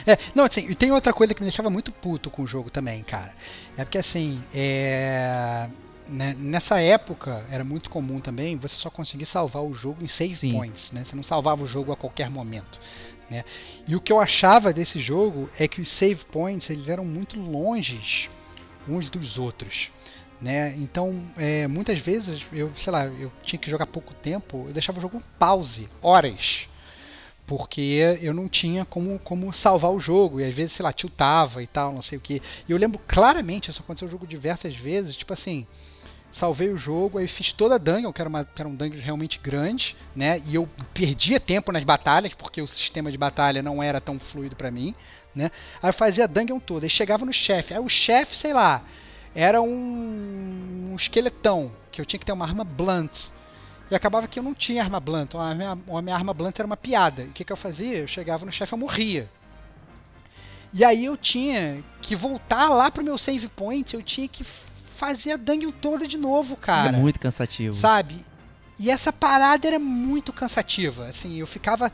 [0.07, 2.71] É, não, assim, e tem outra coisa que me deixava muito puto com o jogo
[2.71, 3.35] também, cara.
[3.77, 5.69] É porque assim, é.
[6.07, 10.37] né, nessa época era muito comum também você só conseguir salvar o jogo em save
[10.37, 10.53] Sim.
[10.53, 11.03] points, né?
[11.03, 12.79] Você não salvava o jogo a qualquer momento.
[13.31, 13.45] Né?
[13.87, 17.41] E o que eu achava desse jogo é que os save points eles eram muito
[17.41, 18.29] longes
[18.87, 19.91] uns dos outros.
[20.41, 20.75] Né?
[20.77, 24.99] Então, é, muitas vezes, eu, sei lá, eu tinha que jogar pouco tempo, eu deixava
[24.99, 26.69] o jogo pause, horas,
[27.45, 31.63] porque eu não tinha como, como salvar o jogo, e às vezes, sei lá, tiltava
[31.63, 32.41] e tal, não sei o que.
[32.69, 35.67] E eu lembro claramente, isso aconteceu no jogo diversas vezes, tipo assim,
[36.31, 39.01] salvei o jogo, aí fiz toda a dungeon, que era, uma, que era um dungeon
[39.01, 40.41] realmente grande, né?
[40.47, 44.55] E eu perdia tempo nas batalhas, porque o sistema de batalha não era tão fluido
[44.55, 44.95] pra mim,
[45.35, 45.51] né?
[45.83, 48.85] Aí eu fazia a dungeon toda, aí chegava no chefe, aí o chefe, sei lá,
[49.35, 53.29] era um, um esqueletão, que eu tinha que ter uma arma blunt.
[53.91, 56.67] E acabava que eu não tinha arma blunt, a minha, a minha arma blunt era
[56.67, 57.23] uma piada.
[57.23, 57.99] E o que, que eu fazia?
[57.99, 59.31] Eu chegava no chefe, eu morria.
[60.73, 65.33] E aí eu tinha que voltar lá pro meu save point, eu tinha que fazer
[65.33, 66.97] a dungeon toda de novo, cara.
[66.97, 67.75] é muito cansativo.
[67.75, 68.25] Sabe?
[68.79, 71.07] E essa parada era muito cansativa.
[71.07, 71.91] Assim, eu ficava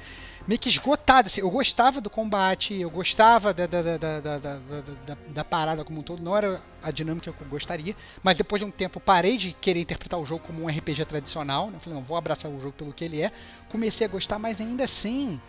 [0.47, 1.27] meio que esgotado.
[1.27, 4.59] Assim, eu gostava do combate, eu gostava da, da, da, da, da, da,
[5.07, 6.23] da- da parada como um todo.
[6.23, 7.95] Não era a dinâmica que eu gostaria.
[8.23, 11.71] Mas depois de um tempo parei de querer interpretar o jogo como um RPG tradicional.
[11.71, 11.79] Né?
[11.81, 13.31] Falei, não, vou abraçar o jogo pelo que ele é.
[13.69, 15.41] Comecei a gostar, mas ainda assim,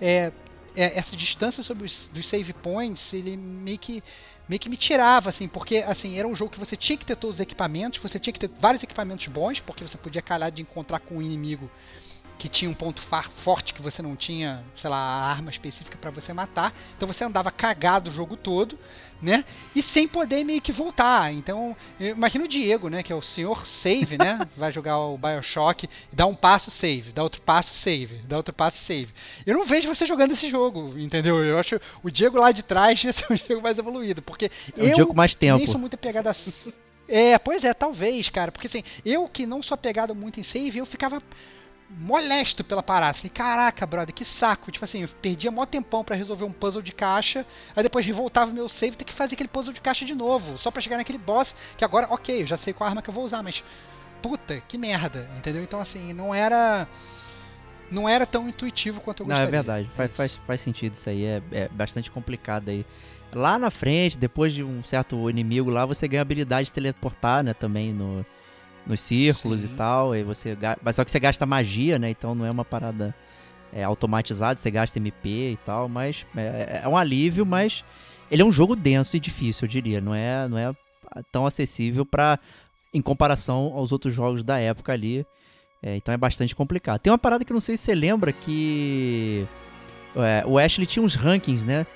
[0.00, 0.32] é,
[0.76, 4.02] é, essa distância sobre os dos save points, ele meio que
[4.46, 7.16] meio que me tirava, assim, porque assim, era um jogo que você tinha que ter
[7.16, 10.60] todos os equipamentos, você tinha que ter vários equipamentos bons, porque você podia calhar de
[10.60, 11.70] encontrar com um inimigo
[12.44, 16.10] que tinha um ponto forte que você não tinha, sei lá, a arma específica pra
[16.10, 16.74] você matar.
[16.94, 18.78] Então você andava cagado o jogo todo,
[19.22, 19.46] né?
[19.74, 21.32] E sem poder meio que voltar.
[21.32, 24.38] Então, eu imagina o Diego, né, que é o senhor save, né?
[24.58, 28.76] Vai jogar o BioShock, dá um passo save, dá outro passo save, dá outro passo
[28.76, 29.08] save.
[29.46, 31.42] Eu não vejo você jogando esse jogo, entendeu?
[31.42, 34.94] Eu acho o Diego lá de trás ia ser o Diego mais evoluído, porque É
[34.94, 35.72] um eu com mais nem tempo.
[35.72, 36.34] sou muito apegado a.
[37.06, 38.50] É, pois é, talvez, cara.
[38.50, 41.22] Porque assim, eu que não sou apegado muito em save, eu ficava
[41.90, 43.14] molesto pela parada.
[43.14, 44.70] Falei, caraca, brother, que saco.
[44.70, 48.52] Tipo assim, eu perdia mó tempão pra resolver um puzzle de caixa, aí depois voltava
[48.52, 50.96] meu save e ter que fazer aquele puzzle de caixa de novo, só pra chegar
[50.96, 53.62] naquele boss, que agora, ok, eu já sei qual arma que eu vou usar, mas
[54.22, 55.62] puta, que merda, entendeu?
[55.62, 56.88] Então assim, não era
[57.90, 59.62] não era tão intuitivo quanto eu Não, é gostaria.
[59.62, 59.90] verdade.
[59.94, 60.16] Faz, isso.
[60.16, 61.24] faz, faz sentido isso aí.
[61.24, 62.84] É, é bastante complicado aí.
[63.32, 67.44] Lá na frente, depois de um certo inimigo lá, você ganha a habilidade de teleportar,
[67.44, 67.52] né?
[67.52, 68.24] Também no,
[68.86, 69.66] nos círculos Sim.
[69.66, 70.12] e tal.
[70.12, 72.10] Aí você Mas só que você gasta magia, né?
[72.10, 73.14] Então não é uma parada
[73.72, 75.88] é, automatizada, você gasta MP e tal.
[75.88, 77.84] Mas é, é um alívio, mas
[78.30, 80.00] ele é um jogo denso e difícil, eu diria.
[80.00, 80.72] Não é, não é
[81.30, 82.38] tão acessível para
[82.92, 85.26] em comparação aos outros jogos da época ali.
[85.82, 87.00] É, então é bastante complicado.
[87.00, 89.46] Tem uma parada que não sei se você lembra que
[90.16, 91.86] é, o Ashley tinha uns rankings, né?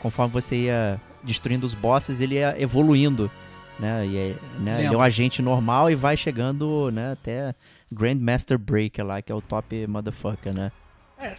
[0.00, 3.30] Conforme você ia destruindo os bosses, ele ia evoluindo,
[3.78, 4.06] né?
[4.06, 4.84] E é, né?
[4.84, 7.12] Ele é um agente normal e vai chegando, né?
[7.12, 7.54] Até
[7.92, 10.72] Grandmaster Breaker lá, que é o top motherfucker, né?
[11.18, 11.34] É,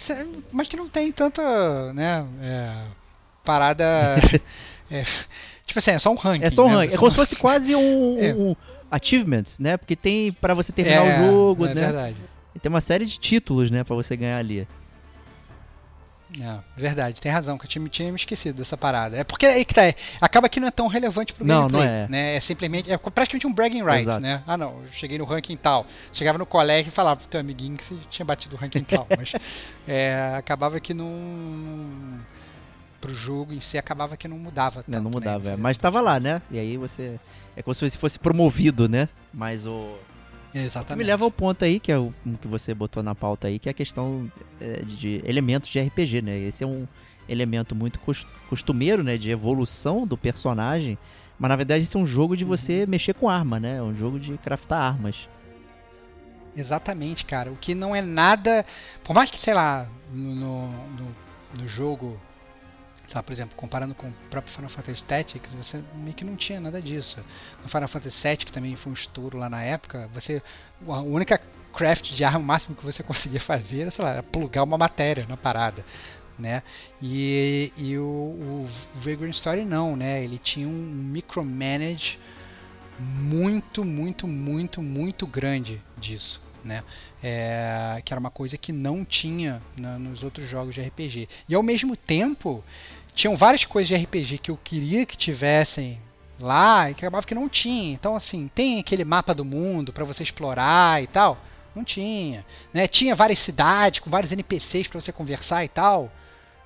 [0.52, 2.74] mas que não tem tanta, né, é,
[3.44, 3.84] parada,
[4.90, 5.04] é,
[5.66, 6.46] tipo assim, é só um ranking.
[6.46, 6.76] É só um né?
[6.78, 6.96] ranking.
[6.96, 8.34] É como se fosse quase um, É.
[8.34, 8.56] um
[8.90, 9.76] achievements, né?
[9.78, 11.82] Porque tem pra você terminar É, o jogo, é né?
[11.82, 12.16] verdade.
[12.56, 14.66] E tem uma série de títulos, né, Pra você ganhar ali.
[16.42, 19.16] É, verdade, tem razão, que eu tinha, tinha me esquecido dessa parada.
[19.18, 21.88] É porque aí que tá, é, acaba que não é tão relevante pro Não, gameplay,
[21.88, 22.08] não é.
[22.10, 22.36] né?
[22.36, 24.44] É simplesmente, é praticamente um bragging rights, né?
[24.46, 25.86] Ah não, eu cheguei no ranking tal.
[26.12, 29.08] Chegava no colégio e falava pro teu amiguinho que você tinha batido o ranking tal,
[29.18, 29.32] mas
[29.88, 32.20] é, acabava que não...
[33.00, 35.54] Pro jogo em si, acabava que não mudava tanto, Né, não mudava, né?
[35.54, 35.58] é.
[35.58, 36.42] mas tava lá, né?
[36.50, 37.20] E aí você.
[37.56, 39.08] É como se você fosse promovido, né?
[39.32, 39.96] Mas o.
[40.58, 40.98] Exatamente.
[40.98, 43.68] me leva ao ponto aí, que é o que você botou na pauta aí, que
[43.68, 44.32] é a questão
[44.62, 46.40] é, de, de elementos de RPG, né?
[46.40, 46.88] Esse é um
[47.28, 49.18] elemento muito cos- costumeiro, né?
[49.18, 50.98] De evolução do personagem.
[51.38, 53.78] Mas na verdade esse é um jogo de você mexer com arma, né?
[53.78, 55.28] É um jogo de craftar armas.
[56.56, 57.52] Exatamente, cara.
[57.52, 58.66] O que não é nada.
[59.04, 60.34] Por mais que, sei lá, no,
[60.68, 60.70] no,
[61.58, 62.20] no- jogo,
[63.16, 66.60] lá, por exemplo, comparando com o próprio Final Fantasy Tactics, você meio que não tinha
[66.60, 67.18] nada disso.
[67.62, 70.42] No Final Fantasy VII, que também foi um estouro lá na época, você.
[70.88, 71.40] A única
[71.74, 75.26] craft de arma máximo que você conseguia fazer era, sei lá, era plugar uma matéria
[75.28, 75.86] na parada.
[76.38, 76.64] Né?
[77.02, 80.22] E, e o, o Vagrant Story não, né?
[80.22, 82.20] Ele tinha um micromanage
[83.00, 86.84] muito, muito, muito, muito grande disso, né?
[87.24, 91.30] É, que era uma coisa que não tinha nos outros jogos de RPG.
[91.48, 92.64] E ao mesmo tempo,
[93.16, 96.00] tinham várias coisas de RPG que eu queria que tivessem
[96.40, 97.94] lá e que acabava que não tinha.
[97.94, 101.38] Então, assim, tem aquele mapa do mundo para você explorar e tal.
[101.74, 102.46] Não tinha.
[102.74, 102.88] Né?
[102.88, 106.12] Tinha várias cidades com vários NPCs para você conversar e tal.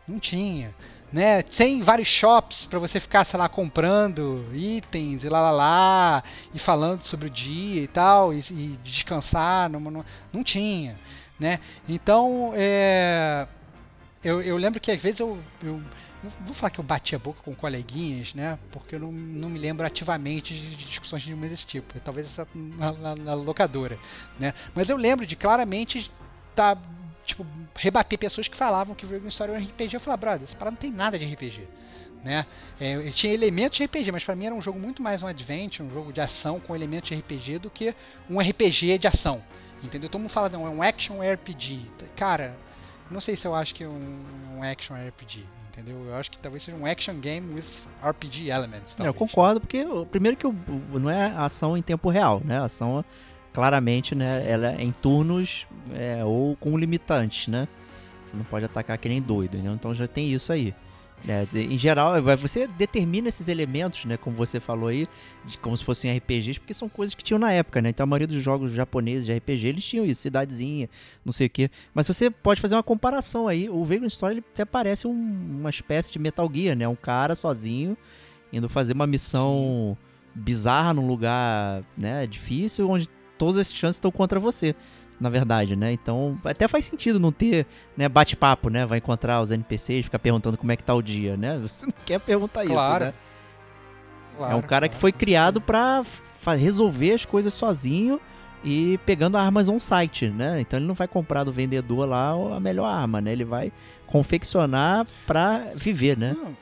[0.08, 0.74] Não tinha.
[1.14, 1.43] Né?
[1.43, 6.24] Tem vários shops para você ficar, sei lá, comprando itens e lá lá lá,
[6.54, 11.00] e falando sobre o dia e tal, e, e descansar, não, não, não tinha,
[11.39, 11.60] né?
[11.88, 13.47] Então, é,
[14.24, 15.82] eu, eu lembro que às vezes eu, eu
[16.41, 18.59] vou falar que eu bati a boca com coleguinhas, né?
[18.72, 22.91] Porque eu não, não me lembro ativamente de discussões de desse tipo, talvez essa na,
[22.91, 23.97] na- na locadora,
[24.39, 24.53] né?
[24.76, 26.11] Mas eu lembro de claramente
[26.55, 26.78] tá
[27.26, 27.45] tipo,
[27.76, 29.95] rebater pessoas que falavam que Vagrant Story era um RPG.
[29.95, 31.67] Eu falava, brother, essa parada não tem nada de RPG.
[32.24, 32.45] Né?
[32.82, 35.88] É, tinha elementos de RPG, mas pra mim era um jogo muito mais um adventure,
[35.88, 37.95] um jogo de ação com elementos de RPG do que
[38.30, 39.41] um RPG de ação.
[39.82, 40.09] Entendeu?
[40.09, 41.86] Todo mundo fala, não, é um action RPG.
[42.17, 42.57] Cara,
[43.09, 44.26] não sei se eu acho que é um,
[44.57, 45.45] um action RPG.
[45.80, 46.05] Entendeu?
[46.07, 47.63] Eu acho que talvez seja um action game with
[48.03, 48.91] RPG elements.
[48.91, 49.17] É, eu talvez.
[49.17, 50.55] concordo, porque primeiro que o-
[50.99, 52.59] não é ação em tempo real, né?
[52.59, 53.03] A ação,
[53.53, 54.43] claramente, né?
[54.49, 57.67] Ela é em turnos é, ou com limitantes, né?
[58.25, 59.71] Você não pode atacar que nem doido, né?
[59.73, 60.73] Então já tem isso aí.
[61.24, 61.47] Né?
[61.53, 64.17] Em geral, vai- você determina esses elementos, né?
[64.17, 65.07] Como você falou aí,
[65.45, 67.89] de- como se fossem RPGs, porque são coisas que tinham na época, né?
[67.89, 70.89] Então a maioria dos jogos japoneses de RPG, eles tinham isso, cidadezinha,
[71.24, 71.70] não sei o quê.
[71.93, 73.70] Mas você pode fazer uma comparação aí.
[73.70, 75.11] O Vagrant Story ele até parece um-
[75.59, 76.88] uma espécie de Metal Gear, né?
[76.88, 77.97] Um cara sozinho
[78.51, 79.97] indo fazer uma missão
[80.34, 83.07] bizarra num lugar, né, difícil, onde
[83.38, 84.76] todas as chances estão contra você,
[85.20, 85.91] na verdade, né?
[85.91, 87.65] Então, até faz sentido não ter,
[87.97, 88.86] né, bate-papo, né?
[88.86, 91.57] Vai encontrar os NPCs, ficar perguntando como é que tá o dia, né?
[91.61, 93.05] Você não quer perguntar Claro.
[93.05, 93.13] isso, né?
[94.38, 96.03] Claro, é um cara que claro, foi com criado pra
[96.39, 98.20] fa- resolver as coisas sozinho
[98.63, 100.61] e pegando armas on-site, né?
[100.61, 103.32] Então ele não vai comprar do vendedor lá a melhor arma, né?
[103.34, 103.72] Ele vai
[104.07, 106.36] confeccionar pra viver, né?
[106.41, 106.55] Não,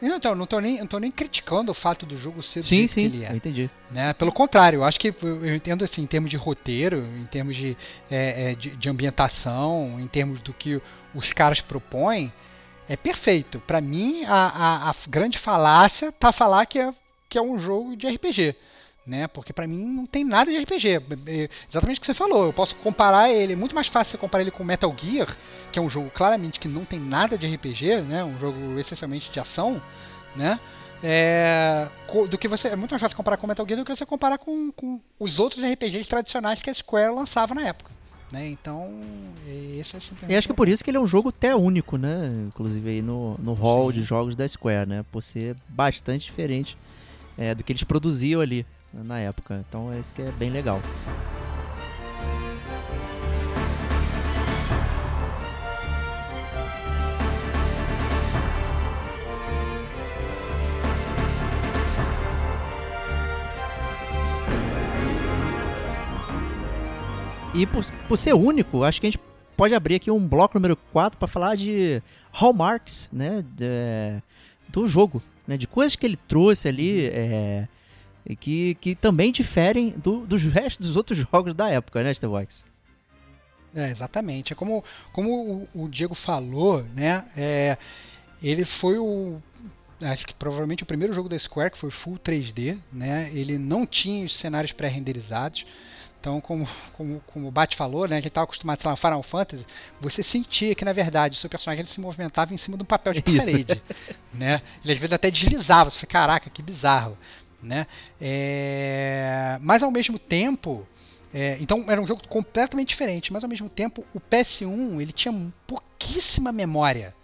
[0.00, 2.86] então, não tô nem, não tô nem criticando o fato do jogo ser do Sim,
[2.86, 3.32] jeito sim, que ele é.
[3.32, 3.70] eu entendi.
[3.90, 4.12] né?
[4.12, 7.76] Pelo contrário, eu acho que eu entendo assim, em termos de roteiro, em termos de,
[8.10, 10.80] é, é, de, de ambientação, em termos do que
[11.14, 12.32] os caras propõem,
[12.88, 13.60] é perfeito.
[13.66, 14.34] Pra mim, a,
[14.86, 16.94] a, a grande falácia tá falar que é,
[17.28, 18.54] que é um jogo de RPG.
[19.08, 19.26] Né?
[19.26, 20.88] Porque pra mim não tem nada de RPG.
[21.26, 22.44] É Exatamente o que você falou.
[22.44, 23.54] Eu posso comparar ele.
[23.54, 25.34] É muito mais fácil você comparar ele com Metal Gear,
[25.72, 28.22] que é um jogo claramente que não tem nada de RPG, né?
[28.22, 29.80] Um jogo essencialmente de ação,
[30.36, 30.60] né?
[31.02, 31.88] É,
[32.28, 34.36] do que você é muito mais fácil comparar com Metal Gear do que você comparar
[34.36, 37.90] com, com os outros RPGs tradicionais que a Square lançava na época,
[38.30, 38.46] né?
[38.48, 38.92] Então,
[39.46, 41.96] esse é simplesmente E acho que por isso que ele é um jogo até único,
[41.96, 42.32] né?
[42.48, 44.00] Inclusive aí no, no hall Sim.
[44.00, 45.04] de jogos da Square, né?
[45.10, 46.76] Por ser bastante diferente
[47.38, 49.64] é, do que eles produziam ali na época.
[49.68, 50.80] Então é isso que é bem legal.
[67.54, 69.22] E por, por ser único, acho que a gente
[69.56, 74.22] pode abrir aqui um bloco número 4 para falar de hallmarks, né, de-
[74.68, 77.66] do jogo, né, de coisas que ele trouxe ali, é,
[78.28, 82.64] e que, que também diferem do- dos restos dos outros jogos da época, né, Stevox?
[83.74, 84.52] É, exatamente.
[84.52, 87.24] É como, como o, o Diego falou, né?
[87.36, 87.76] É,
[88.42, 89.40] ele foi o.
[90.00, 93.30] Acho que provavelmente o primeiro jogo da Square que foi full 3D, né?
[93.34, 95.66] Ele não tinha os cenários pré-renderizados,
[96.20, 99.66] Então, como, como, como o Bat falou, né, a gente estava acostumado a Final Fantasy,
[100.00, 102.86] você sentia que, na verdade, o seu personagem ele se movimentava em cima de um
[102.86, 103.36] papel de Isso.
[103.38, 103.82] parede.
[104.34, 104.62] né?
[104.84, 107.18] Ele às vezes até deslizava, você fica, caraca, que bizarro.
[107.62, 107.86] Né?
[108.20, 109.58] É...
[109.60, 110.86] Mas ao mesmo tempo,
[111.32, 115.52] é, então era um jogo completamente diferente, mas ao mesmo tempo o PS1 ele tinha
[115.66, 117.14] pouquíssima memória,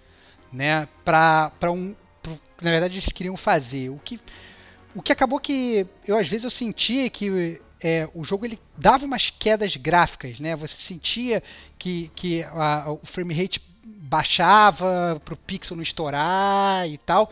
[0.53, 1.95] né, para um,
[2.61, 3.91] na verdade eles queriam fazer.
[3.91, 4.21] O que,
[4.95, 9.05] o que acabou que eu às vezes eu sentia que é, o jogo ele dava
[9.05, 10.57] umas quedas gráficas, né?
[10.57, 11.43] Você sentia
[11.79, 17.31] que, que a, o frame rate baixava para o pixel não estourar e tal.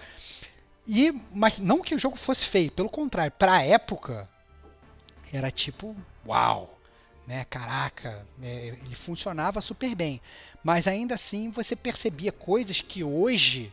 [0.86, 4.28] E, mas não que o jogo fosse feio, pelo contrário, para a época
[5.32, 6.78] era tipo, uau,
[7.26, 7.44] né?
[7.46, 10.20] Caraca, é, ele funcionava super bem.
[10.62, 13.72] Mas ainda assim você percebia coisas que hoje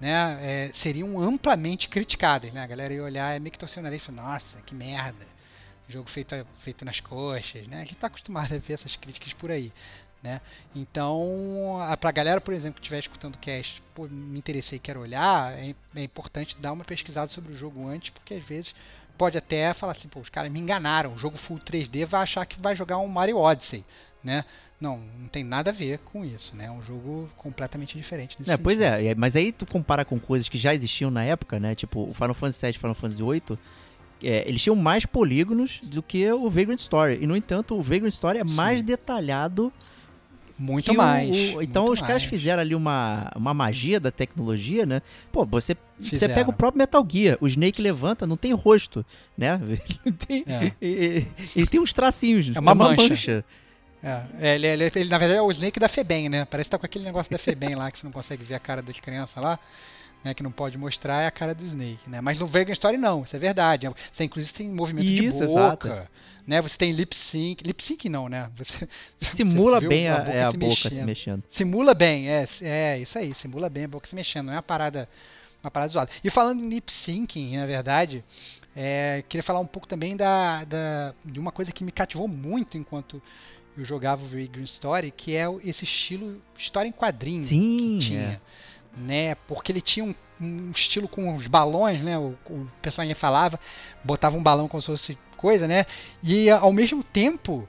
[0.00, 2.52] né, é, seriam amplamente criticadas.
[2.52, 2.62] Né?
[2.62, 5.26] A galera ia olhar e meio que torcer o nariz e falar, nossa, que merda.
[5.88, 7.76] Jogo feito, feito nas coxas, né?
[7.76, 9.72] A gente está acostumado a ver essas críticas por aí.
[10.22, 10.40] Né?
[10.74, 14.80] Então, para a galera, por exemplo, que estiver escutando o cast, pô, me interessei e
[14.80, 18.74] quero olhar, é, é, importante dar uma pesquisada sobre o jogo antes, porque às vezes
[19.16, 22.44] pode até falar assim, pô, os caras me enganaram, o jogo Full 3D vai achar
[22.46, 23.84] que vai jogar um Mario Odyssey,
[24.22, 24.44] né?
[24.80, 26.66] Não, não tem nada a ver com isso, né?
[26.66, 28.36] É um jogo completamente diferente.
[28.46, 31.74] É, pois é, mas aí tu compara com coisas que já existiam na época, né?
[31.74, 33.58] Tipo, o Final Fantasy VII e Final Fantasy VIII,
[34.22, 37.18] é, eles tinham mais polígonos do que o Vagrant Story.
[37.20, 38.54] E, no entanto, o Vagrant Story é Sim.
[38.54, 39.72] mais detalhado
[40.58, 41.28] muito mais.
[41.54, 42.30] O, o, então muito os caras mais.
[42.30, 45.00] fizeram ali uma, uma magia da tecnologia, né?
[45.30, 49.04] Pô, você, você pega o próprio Metal Gear, o Snake levanta, não tem rosto,
[49.36, 49.60] né?
[50.04, 50.72] Ele tem, É.
[50.80, 52.50] ele, ele tem uns tracinhos.
[52.54, 53.08] É uma mancha.
[53.08, 53.44] mancha.
[54.02, 56.44] É, é, ele, ele- ele, na verdade é o Snake da Febem, né?
[56.44, 58.60] Parece que tá com aquele negócio da Febem lá que você não consegue ver a
[58.60, 59.58] cara das crianças lá,
[60.24, 60.34] né?
[60.34, 62.20] Que não pode mostrar é a cara do Snake, né?
[62.20, 63.88] Mas no Vagrant Story não, isso é verdade.
[64.12, 65.88] Você inclusive tem movimento Isso, de exato.
[66.48, 66.62] Né?
[66.62, 68.50] Você tem lip sync, lip sync não, né?
[68.56, 68.88] Você
[69.20, 71.06] Simula você bem a, boca é a se boca se mexendo.
[71.06, 71.42] mexendo.
[71.50, 74.62] Simula bem, é, é isso aí, simula bem a boca se mexendo, não é uma
[74.62, 75.06] parada,
[75.62, 76.10] uma parada zoada.
[76.24, 78.24] E falando em lip syncing, na verdade,
[78.74, 82.78] é, queria falar um pouco também da, da, de uma coisa que me cativou muito
[82.78, 83.20] enquanto
[83.76, 88.20] eu jogava o Vagrant Story, que é esse estilo história em quadrinhos Sim, que tinha,
[88.20, 88.40] é.
[88.96, 89.34] né?
[89.46, 92.16] Porque ele tinha um, um estilo com os balões, né?
[92.16, 93.60] O, o personagem falava,
[94.02, 95.86] botava um balão como se fosse coisa, né?
[96.22, 97.66] E ao mesmo tempo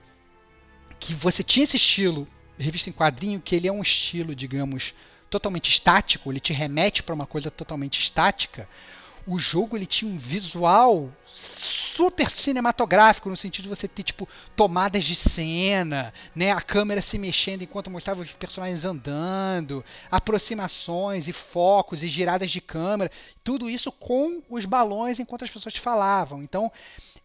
[1.00, 4.94] que você tinha esse estilo revista em quadrinho, que ele é um estilo, digamos,
[5.30, 8.68] totalmente estático, ele te remete para uma coisa totalmente estática.
[9.32, 15.04] O jogo ele tinha um visual super cinematográfico no sentido de você ter tipo tomadas
[15.04, 22.02] de cena, né, a câmera se mexendo enquanto mostrava os personagens andando, aproximações e focos
[22.02, 23.12] e giradas de câmera,
[23.44, 26.42] tudo isso com os balões enquanto as pessoas falavam.
[26.42, 26.72] Então,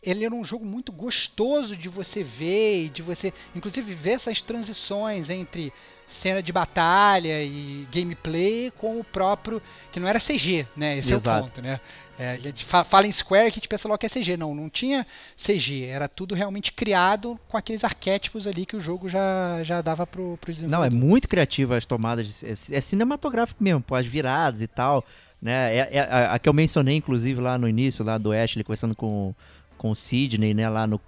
[0.02, 4.42] ele era um jogo muito gostoso de você ver e de você, inclusive, ver essas
[4.42, 5.72] transições entre
[6.08, 9.60] cena de batalha e gameplay com o próprio,
[9.92, 10.98] que não era CG, né?
[10.98, 11.40] Esse é Exato.
[11.46, 11.80] o ponto, né?
[12.18, 14.36] É, a gente fa- fala em Square, a gente pensa logo que é CG.
[14.36, 15.04] Não, não tinha
[15.36, 15.84] CG.
[15.86, 20.38] Era tudo realmente criado com aqueles arquétipos ali que o jogo já, já dava pro,
[20.40, 22.40] pro Não, é muito criativa as tomadas.
[22.40, 25.04] de- É, é cinematográfico mesmo, pô, as viradas e tal.
[25.42, 25.76] Né?
[25.76, 28.94] É, é a, a que eu mencionei, inclusive, lá no início, lá do Ashley, conversando
[28.94, 29.34] com,
[29.76, 31.00] com o Sidney, né, lá no,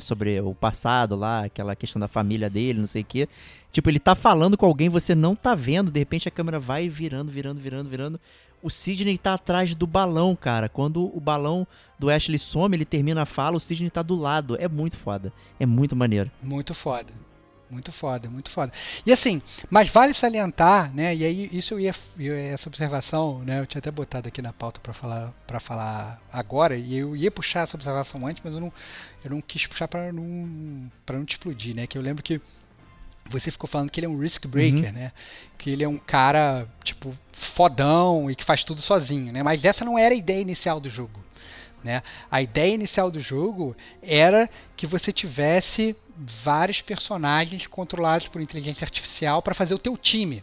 [0.00, 3.28] sobre o passado lá, aquela questão da família dele, não sei o quê.
[3.74, 6.88] Tipo, ele tá falando com alguém, você não tá vendo, de repente a câmera vai
[6.88, 8.20] virando, virando, virando, virando.
[8.62, 10.68] O Sidney tá atrás do balão, cara.
[10.68, 11.66] Quando o balão
[11.98, 14.56] do Ashley some, ele termina a fala, o Sidney tá do lado.
[14.60, 15.32] É muito foda.
[15.58, 16.30] É muito maneiro.
[16.40, 17.12] Muito foda.
[17.68, 18.72] Muito foda, muito foda.
[19.04, 21.12] E assim, mas vale salientar, né?
[21.12, 21.92] E aí isso eu ia,
[22.52, 23.58] essa observação, né?
[23.58, 27.30] Eu tinha até botado aqui na pauta para falar para falar agora e eu ia
[27.32, 28.72] puxar essa observação antes, mas eu não
[29.24, 31.88] eu não quis puxar para não para não te explodir, né?
[31.88, 32.40] Que eu lembro que
[33.28, 35.12] você ficou falando que ele é um risk breaker, né?
[35.56, 39.42] Que ele é um cara tipo fodão e que faz tudo sozinho, né?
[39.42, 41.24] Mas essa não era a ideia inicial do jogo.
[41.84, 42.02] Né?
[42.30, 49.42] A ideia inicial do jogo era que você tivesse vários personagens controlados por inteligência artificial
[49.42, 50.42] para fazer o teu time.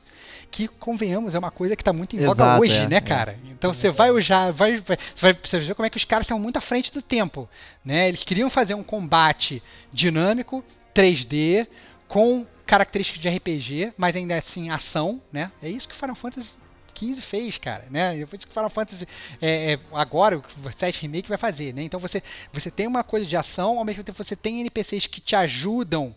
[0.51, 3.01] Que, convenhamos, é uma coisa que está muito em voga Exato, hoje, é, né, é.
[3.01, 3.39] cara?
[3.45, 6.05] Então você vai usar, vai, vai, você vai você vai ver como é que os
[6.05, 7.49] caras estão muito à frente do tempo.
[7.83, 8.07] Né?
[8.07, 10.63] Eles queriam fazer um combate dinâmico,
[10.93, 11.65] 3D,
[12.11, 15.51] com características de RPG, mas ainda assim ação, né?
[15.61, 16.51] É isso que Final Fantasy
[16.93, 18.13] 15 fez, cara, né?
[18.25, 19.07] Foi isso que Final Fantasy
[19.41, 20.43] é, é, agora o
[20.73, 21.83] 7 Remake vai fazer, né?
[21.83, 25.21] Então você, você tem uma coisa de ação, ao mesmo tempo você tem NPCs que
[25.21, 26.13] te ajudam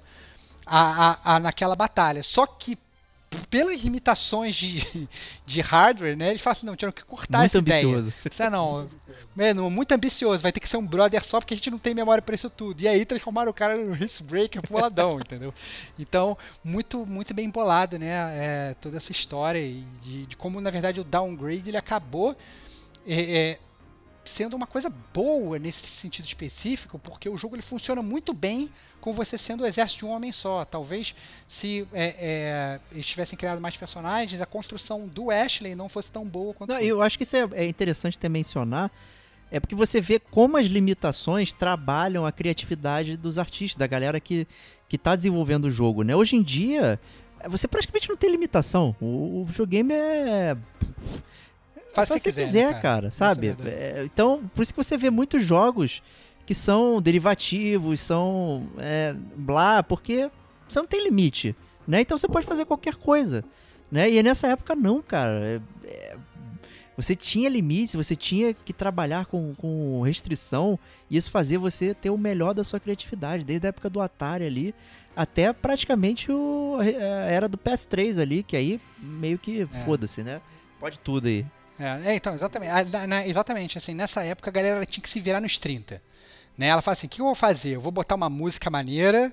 [0.67, 2.23] a, a- a- naquela batalha.
[2.23, 2.79] Só que
[3.51, 5.09] pelas limitações de,
[5.45, 6.31] de hardware, né?
[6.31, 8.09] Eles falam assim, não, tinham que cortar Muito essa ambicioso.
[8.09, 8.33] ideia.
[8.33, 8.89] Isso não,
[9.35, 11.95] mano, muito ambicioso, vai ter que ser um brother só porque a gente não tem
[11.95, 12.81] memória para isso tudo.
[12.81, 15.53] E aí transformaram o cara no Riskbreaker boladão, entendeu?
[15.99, 18.09] Então, muito muito bem bolado, né?
[18.11, 19.61] É, toda essa história
[20.03, 22.37] de, de, como, na verdade, o downgrade ele acabou
[23.07, 23.59] é, é,
[24.25, 28.71] sendo uma coisa boa nesse sentido específico, porque o jogo ele funciona muito bem
[29.01, 30.65] com você sendo o exército de um homem só.
[30.65, 31.15] Talvez
[31.47, 36.25] se é, é, eles tivessem criado mais personagens, a construção do Ashley não fosse tão
[36.25, 36.71] boa quanto.
[36.71, 38.91] Não, eu acho que isso é, é interessante ter mencionar.
[39.51, 44.49] É porque você vê como as limitações trabalham a criatividade dos artistas, da galera que,
[44.89, 46.17] que tá desenvolvendo o jogo, né?
[46.17, 46.99] Hoje em dia,
[47.47, 48.97] você praticamente não tem limitação.
[49.01, 50.57] O, o videogame é
[51.95, 52.83] Faz você quiser, quiser né, cara?
[52.83, 53.11] cara?
[53.11, 53.55] sabe?
[53.65, 56.03] É, então, por isso que você vê muitos jogos
[56.45, 60.31] que são derivativos, são é, blá, porque
[60.69, 61.55] você não tem limite,
[61.87, 62.01] né?
[62.01, 63.45] Então você pode fazer qualquer coisa,
[63.91, 64.11] né?
[64.11, 65.33] E nessa época não, cara.
[65.33, 66.17] É, é,
[66.97, 70.79] você tinha limites, você tinha que trabalhar com, com restrição
[71.11, 74.45] e isso fazia você ter o melhor da sua criatividade, desde a época do Atari
[74.45, 74.75] ali
[75.17, 79.85] até praticamente o, a era do PS3 ali, que aí meio que É.
[79.85, 80.41] foda-se, né?
[80.79, 81.47] Pode tudo aí.
[81.79, 82.73] É, é, então, exatamente.
[83.07, 86.03] Na- exatamente, assim, nessa época a galera tinha que se virar nos 30.
[86.57, 86.69] Né?
[86.69, 87.71] Ela fala assim, o que eu vou fazer?
[87.77, 89.33] Eu vou botar uma música maneira,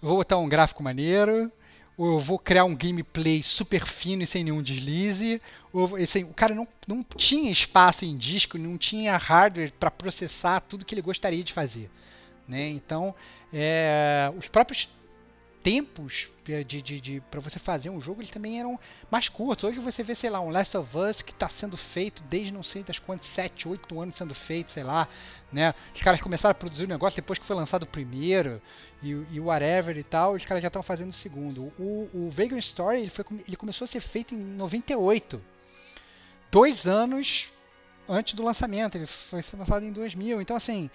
[0.00, 1.52] vou botar um gráfico maneiro,
[1.96, 5.40] ou eu vou criar um gameplay super fino e sem nenhum deslize.
[5.72, 10.60] Ou, assim, o cara não, não tinha espaço em disco, não tinha hardware para processar
[10.60, 11.90] tudo que ele gostaria de fazer.
[12.48, 12.68] Né?
[12.70, 13.14] Então,
[13.52, 14.88] é, os próprios
[15.66, 18.78] tempos de, de, de, para você fazer um jogo, eles também eram
[19.10, 19.68] mais curtos.
[19.68, 22.62] Hoje você vê, sei lá, um Last of Us que está sendo feito desde não
[22.62, 25.08] sei das quantas, 7, 8 anos sendo feito, sei lá,
[25.52, 25.74] né?
[25.92, 28.62] Os caras começaram a produzir o negócio depois que foi lançado o primeiro
[29.02, 31.72] e, e whatever e tal, os caras já estão fazendo o segundo.
[31.80, 35.42] O, o Vagrant Story, ele, foi, ele começou a ser feito em 98.
[36.48, 37.48] Dois anos
[38.08, 40.40] antes do lançamento, ele foi lançado em 2000.
[40.40, 40.88] Então, assim,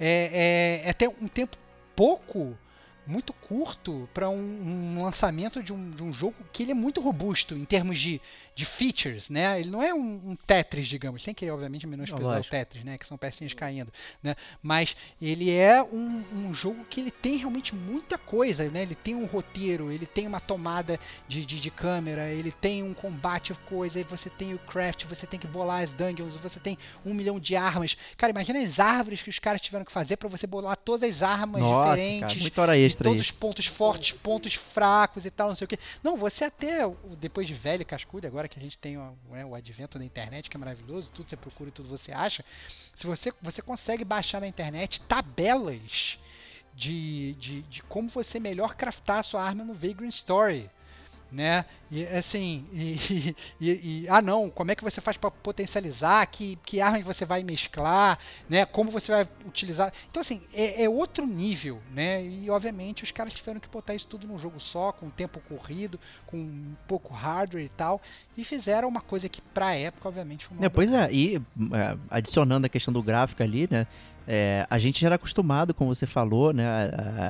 [0.00, 1.56] é, é, é até um tempo
[1.94, 2.58] pouco
[3.06, 7.00] muito curto para um, um, lançamento de um, de um, jogo que ele é muito
[7.00, 8.20] robusto em termos de,
[8.56, 9.60] de features, né?
[9.60, 12.96] Ele não é um, um Tetris, digamos, sem querer, obviamente, menosprezar o Tetris, né?
[12.96, 13.92] Que são pecinhas caindo,
[14.22, 14.34] né?
[14.62, 18.80] Mas ele é um, um, jogo que ele tem realmente muita coisa, né?
[18.80, 20.98] Ele tem um roteiro, ele tem uma tomada
[21.28, 25.38] de, de, de câmera, ele tem um combate coisa, você tem o craft, você tem
[25.38, 27.94] que bolar as dungeons, você tem um milhão de armas.
[28.16, 31.22] Cara, imagina as árvores que os caras tiveram que fazer para você bolar todas as
[31.22, 32.28] armas Nossa, diferentes.
[32.28, 33.22] Cara, muita hora extra todos aí.
[33.22, 35.78] os pontos fortes, pontos fracos e tal, não sei o que.
[36.02, 36.90] Não, você até,
[37.20, 40.48] depois de velho cascudo, agora que a gente tem o, né, o advento da internet,
[40.50, 42.44] que é maravilhoso, tudo você procura e tudo você acha.
[42.94, 46.18] Se você, você consegue baixar na internet tabelas
[46.74, 50.70] de, de, de como você melhor craftar a sua arma no Vagrant Story
[51.30, 51.64] né?
[51.90, 53.70] E assim, e, e,
[54.02, 56.26] e, ah não, como é que você faz para potencializar?
[56.26, 58.18] Que, que arma você vai mesclar,
[58.48, 58.64] né?
[58.64, 59.92] Como você vai utilizar?
[60.10, 62.24] Então assim, é, é, outro nível, né?
[62.24, 65.98] E obviamente os caras tiveram que botar isso tudo num jogo só, com tempo corrido,
[66.26, 68.00] com pouco hardware e tal,
[68.36, 71.96] e fizeram uma coisa que pra época, obviamente, foi uma é, Pois é, e é,
[72.10, 73.86] adicionando a questão do gráfico ali, né?
[74.28, 76.66] É, a gente já era acostumado, como você falou, né,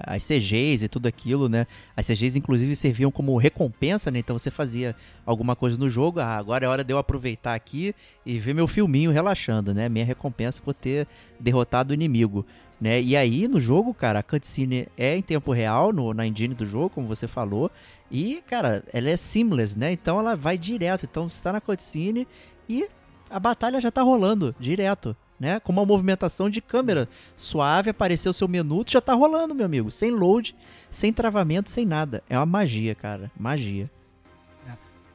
[0.07, 4.51] as CGs e tudo aquilo, né, as CGs inclusive serviam como recompensa, né, então você
[4.51, 7.95] fazia alguma coisa no jogo, ah, agora é hora de eu aproveitar aqui
[8.25, 11.07] e ver meu filminho relaxando, né, minha recompensa por ter
[11.39, 12.47] derrotado o inimigo,
[12.81, 16.55] né, e aí no jogo, cara, a cutscene é em tempo real, no, na engine
[16.55, 17.71] do jogo, como você falou,
[18.11, 22.27] e, cara, ela é seamless, né, então ela vai direto, então você tá na cutscene
[22.67, 22.89] e
[23.29, 25.61] a batalha já tá rolando direto, né?
[25.61, 29.91] Com uma movimentação de câmera suave, apareceu o seu menu, já tá rolando, meu amigo.
[29.91, 30.55] Sem load,
[30.91, 32.23] sem travamento, sem nada.
[32.29, 33.31] É uma magia, cara.
[33.39, 33.91] Magia.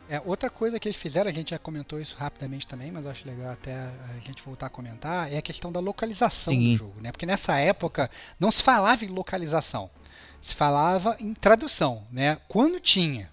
[0.10, 3.06] É, é, outra coisa que eles fizeram, a gente já comentou isso rapidamente também, mas
[3.06, 6.72] eu acho legal até a gente voltar a comentar, é a questão da localização Sim.
[6.72, 7.12] do jogo, né?
[7.12, 8.10] Porque nessa época
[8.40, 9.90] não se falava em localização,
[10.40, 12.38] se falava em tradução, né?
[12.48, 13.30] Quando tinha,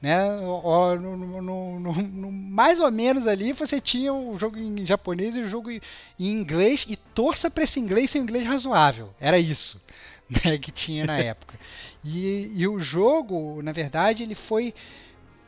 [0.00, 0.36] né?
[0.36, 0.96] No,
[1.42, 5.70] no, no, mais ou menos ali você tinha o jogo em japonês e o jogo
[5.70, 5.80] em
[6.18, 9.12] inglês e torça para esse inglês ser um inglês razoável.
[9.20, 9.80] Era isso
[10.44, 11.58] né, que tinha na época.
[12.02, 14.72] E, e, o jogo, na verdade, ele foi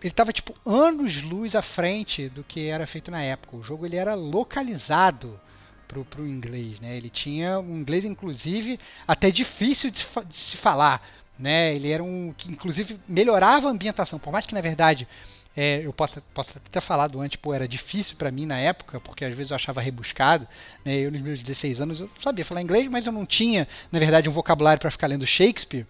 [0.02, 3.56] ele estava tipo anos luz à frente do que era feito na época.
[3.56, 5.40] O jogo ele era localizado
[5.86, 6.96] pro, pro inglês, né?
[6.96, 11.06] Ele tinha um inglês inclusive até difícil de, de se falar
[11.42, 11.74] né?
[11.74, 15.08] Ele era um que inclusive melhorava a ambientação, por mais que na verdade
[15.56, 19.24] é, eu possa, possa ter falado antes, pô, era difícil para mim na época, porque
[19.24, 20.46] às vezes eu achava rebuscado,
[20.84, 20.94] né?
[20.94, 24.28] Eu nos meus 16 anos eu sabia falar inglês, mas eu não tinha, na verdade,
[24.28, 25.86] um vocabulário para ficar lendo Shakespeare.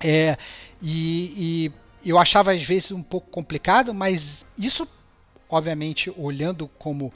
[0.00, 0.36] É,
[0.82, 1.70] e,
[2.02, 4.86] e eu achava às vezes um pouco complicado, mas isso,
[5.48, 7.12] obviamente, olhando como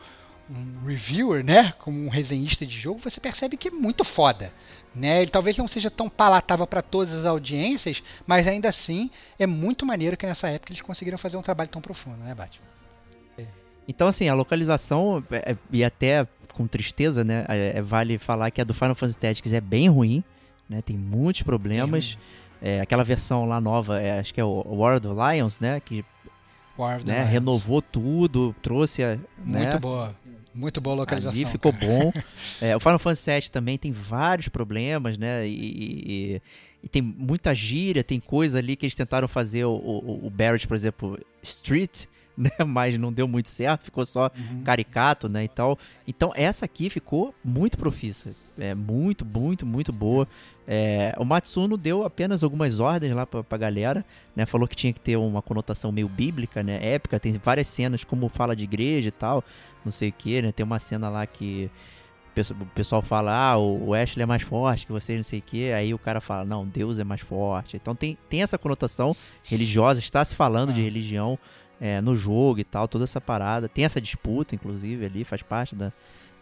[0.58, 4.52] um reviewer, né, como um resenhista de jogo, você percebe que é muito foda,
[4.94, 5.22] né?
[5.22, 9.86] Ele talvez não seja tão palatável para todas as audiências, mas ainda assim é muito
[9.86, 12.72] maneiro que nessa época eles conseguiram fazer um trabalho tão profundo, né, Batman?
[13.86, 17.44] Então, assim, a localização, é, é, e até com tristeza, né?
[17.48, 20.22] É, vale falar que a do Final Fantasy Tactics é bem ruim,
[20.68, 20.82] né?
[20.82, 22.16] Tem muitos problemas.
[22.60, 25.80] É, aquela versão lá nova, é, acho que é o War of the Lions, né?
[25.80, 26.04] Que
[27.04, 29.18] né, renovou tudo, trouxe a.
[29.38, 30.14] Muito né, boa.
[30.54, 31.40] Muito boa localização.
[31.40, 31.86] Ali ficou cara.
[31.86, 32.12] bom.
[32.60, 35.46] é, o Final Fantasy VII também tem vários problemas, né?
[35.46, 36.42] E, e,
[36.82, 40.68] e, tem muita gíria, tem coisa ali que eles tentaram fazer o, o, o Barrett,
[40.68, 42.04] por exemplo, Street,
[42.36, 42.50] né?
[42.66, 44.62] Mas não deu muito certo, ficou só uhum.
[44.62, 45.44] caricato, né?
[45.44, 45.76] Então,
[46.06, 48.30] então essa aqui ficou muito profissa.
[48.58, 50.28] É muito, muito, muito boa.
[50.66, 54.04] É, o Matsuno deu apenas algumas ordens lá pra, pra galera,
[54.36, 54.46] né?
[54.46, 56.78] Falou que tinha que ter uma conotação meio bíblica, né?
[56.94, 59.42] Épica, tem várias cenas como fala de igreja e tal,
[59.84, 60.52] não sei o que, né?
[60.52, 61.70] Tem uma cena lá que
[62.50, 65.70] o pessoal fala, ah, o Ashley é mais forte que vocês, não sei o que.
[65.72, 67.76] Aí o cara fala, não, Deus é mais forte.
[67.76, 69.14] Então tem, tem essa conotação
[69.44, 70.72] religiosa, está se falando ah.
[70.72, 71.38] de religião
[71.82, 73.68] é, no jogo e tal, toda essa parada.
[73.68, 75.92] Tem essa disputa, inclusive, ali, faz parte da,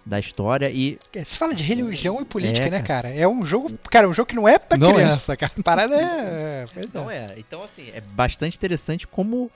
[0.05, 0.99] da história e...
[1.15, 3.09] É, você fala de religião e política, é, né, cara?
[3.09, 4.95] É um jogo, cara, um jogo que não é pra não é.
[4.95, 5.37] criança, é.
[5.37, 5.53] cara.
[5.59, 6.67] A parada é...
[6.93, 7.27] Não é.
[7.39, 9.51] Então, assim, é bastante interessante como...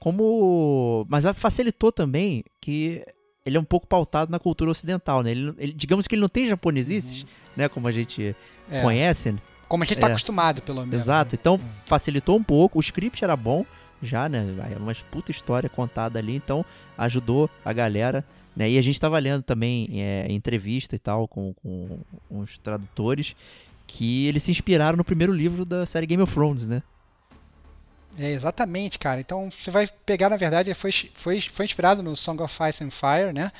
[0.00, 1.04] como...
[1.10, 3.04] Mas facilitou também que
[3.44, 5.30] ele é um pouco pautado na cultura ocidental, né?
[5.30, 7.28] Ele, ele digamos que ele não tem japonesices, uhum.
[7.54, 7.68] né?
[7.68, 8.34] Como a gente
[8.70, 8.80] é.
[8.80, 9.34] conhece.
[9.68, 10.10] Como a gente tá é.
[10.10, 11.02] acostumado, pelo menos.
[11.02, 11.34] Exato.
[11.34, 11.38] Né?
[11.38, 11.68] Então, uhum.
[11.84, 12.78] facilitou um pouco.
[12.78, 13.66] O script era bom
[14.02, 14.44] já, né?
[14.72, 16.64] É uma puta história contada ali, então
[16.96, 18.24] ajudou a galera,
[18.56, 18.70] né?
[18.70, 23.34] E a gente tava lendo também é, entrevista e tal com, com uns tradutores
[23.86, 26.82] que eles se inspiraram no primeiro livro da série Game of Thrones, né?
[28.18, 29.20] É, exatamente, cara.
[29.20, 32.90] Então você vai pegar, na verdade, foi, foi, foi inspirado no Song of Ice and
[32.90, 33.52] Fire, né?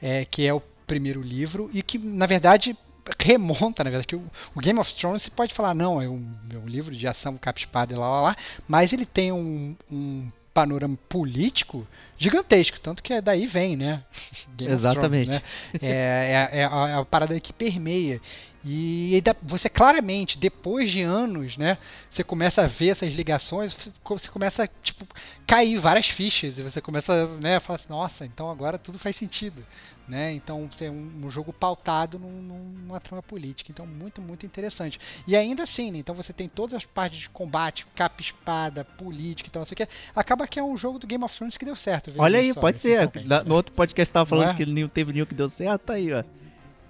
[0.00, 2.76] É, que é o primeiro livro e que, na verdade,
[3.18, 4.22] remonta, na verdade, que o,
[4.54, 7.36] o, Game of Thrones você pode falar, não, é um, é um livro de ação
[7.36, 8.36] capa-espada e lá, lá, lá,
[8.66, 11.86] mas ele tem um, um panorama político
[12.16, 14.02] gigantesco, tanto que é daí vem, né?
[14.56, 15.26] Game Exatamente.
[15.26, 15.48] Thrones, né?
[15.82, 18.20] É, é, é, a, é, a, parada que permeia.
[18.66, 21.76] E você claramente, depois de anos, né,
[22.08, 25.06] você começa a ver essas ligações, você começa a tipo,
[25.46, 29.16] cair várias fichas, e você começa né, a falar assim, nossa, então agora tudo faz
[29.16, 29.62] sentido.
[30.06, 30.32] Né?
[30.34, 33.70] Então é um, jogo pautado num, numa trama política.
[33.70, 35.00] Então, muito, muito interessante.
[35.26, 39.48] E ainda assim, né, então você tem todas as partes de combate, capa espada, política
[39.48, 39.88] e tal, não sei o que.
[40.16, 42.12] Acaba que é um jogo do Game of Thrones que deu certo.
[42.16, 43.10] Olha aí, pode ser.
[43.44, 44.54] no outro podcast estava falando é?
[44.54, 46.22] que não teve nenhum que deu certo, tá aí, ó.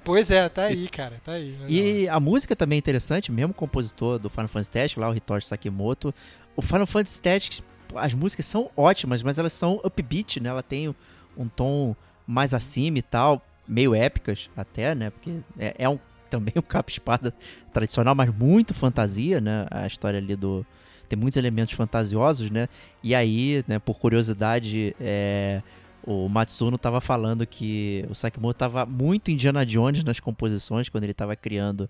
[0.04, 1.56] Pois é, tá aí, cara, tá aí.
[1.66, 5.46] E a música também é interessante, mesmo compositor do Final Fantasy Tactics, lá o Hitoshi
[5.46, 6.14] Sakimoto.
[6.54, 7.62] O Final Fantasy Tactics,
[7.94, 10.50] as músicas são ótimas, mas elas são upbeat, né?
[10.50, 10.94] Ela tem
[11.36, 11.96] um tom
[12.26, 15.10] mais acima e tal, meio épicas até, né?
[15.10, 15.98] Porque é, é um,
[16.28, 17.32] também um capa-espada
[17.72, 19.66] tradicional, mas muito fantasia, né?
[19.70, 20.66] A história ali do.
[21.08, 22.68] Tem muitos elementos fantasiosos, né?
[23.02, 25.60] E aí, né, por curiosidade, é,
[26.06, 31.12] o Matsuno estava falando que o Sakimoto estava muito Indiana Jones nas composições quando ele
[31.12, 31.88] estava criando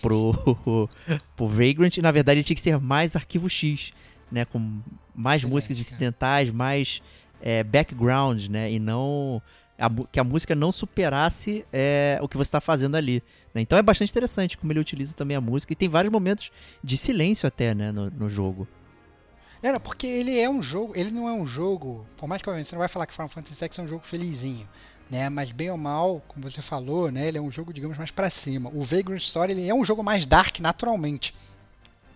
[0.00, 0.88] pro,
[1.36, 1.96] pro Vagrant.
[1.96, 3.92] E, na verdade, ele tinha que ser mais arquivo X,
[4.30, 4.44] né?
[4.44, 4.80] Com
[5.14, 7.02] mais Excelente, músicas incidentais, mais
[7.42, 8.70] é, background, né?
[8.70, 9.42] E não
[9.76, 13.22] a, que a música não superasse é, o que você está fazendo ali.
[13.52, 13.60] Né?
[13.60, 15.72] Então é bastante interessante como ele utiliza também a música.
[15.72, 16.52] E tem vários momentos
[16.82, 18.68] de silêncio até né, no, no jogo.
[19.62, 22.74] Era, porque ele é um jogo, ele não é um jogo, por mais que você
[22.74, 24.68] não vai falar que Final Fantasy VI é um jogo felizinho,
[25.10, 25.28] né?
[25.28, 27.26] Mas bem ou mal, como você falou, né?
[27.26, 28.70] Ele é um jogo, digamos, mais para cima.
[28.72, 31.34] O Vagrant Story ele é um jogo mais dark naturalmente,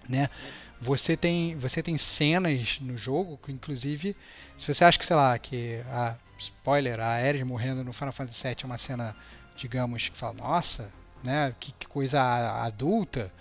[0.09, 0.31] né?
[0.81, 4.17] Você tem, você tem cenas no jogo que, inclusive,
[4.57, 8.43] se você acha que, sei lá, que a spoiler, a Ares morrendo no Final Fantasy
[8.49, 9.17] VII é uma cena,
[9.57, 10.91] digamos, que fala, nossa,
[11.23, 12.21] né, que, que coisa
[12.65, 13.33] adulta,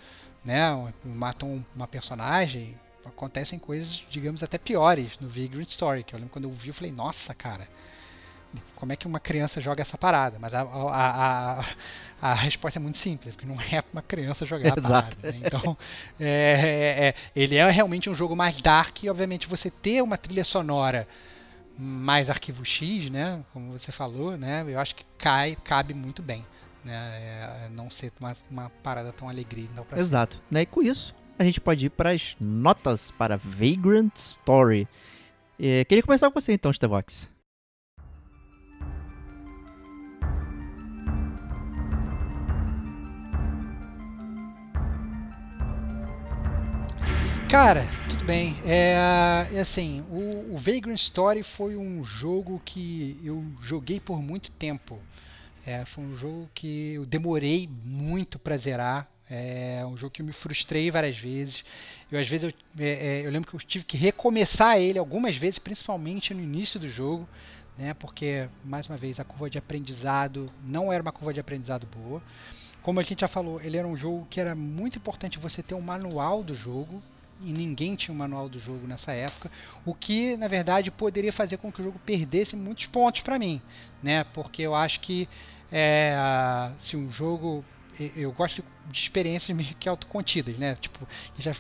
[0.46, 6.32] né, matam uma personagem, acontecem coisas, digamos, até piores no Vagrant Story, que eu lembro
[6.32, 7.68] quando eu vi, eu falei, nossa, cara,
[8.76, 10.38] como é que uma criança joga essa parada?
[10.40, 11.66] Mas a, a, a,
[12.22, 15.16] a resposta é muito simples, porque não é uma criança jogar a parada.
[15.24, 15.42] Né?
[15.44, 15.78] Então,
[16.20, 20.18] é, é, é, ele é realmente um jogo mais dark e, obviamente, você ter uma
[20.18, 21.08] trilha sonora
[21.78, 26.46] mais arquivo X, né, como você falou, né, eu acho que cai, cabe muito bem,
[26.84, 29.70] né, é não ser uma, uma parada tão alegria.
[29.96, 34.88] Exato, né, e com isso a gente pode ir para as notas para Vagrant Story.
[35.60, 37.30] E, queria começar com você então, Stevox.
[47.52, 48.56] Cara, tudo bem.
[48.66, 54.50] É, é assim, o, o Vagrant Story foi um jogo que eu joguei por muito
[54.52, 54.98] tempo.
[55.66, 59.06] É, foi um jogo que eu demorei muito para zerar.
[59.34, 61.64] É um jogo que eu me frustrei várias vezes.
[62.12, 62.90] Eu às vezes eu, é,
[63.22, 66.90] é, eu lembro que eu tive que recomeçar ele algumas vezes, principalmente no início do
[66.90, 67.26] jogo,
[67.78, 67.94] né?
[67.94, 72.22] Porque mais uma vez a curva de aprendizado não era uma curva de aprendizado boa.
[72.82, 75.76] Como a gente já falou, ele era um jogo que era muito importante você ter
[75.76, 77.02] um manual do jogo
[77.40, 79.50] e ninguém tinha um manual do jogo nessa época,
[79.86, 83.62] o que na verdade poderia fazer com que o jogo perdesse muitos pontos para mim,
[84.04, 84.24] né?
[84.26, 85.28] Porque eu acho que
[85.72, 87.64] é, se um jogo
[88.16, 90.76] eu gosto de experiências meio que autocontidas, né?
[90.76, 91.54] Tipo, já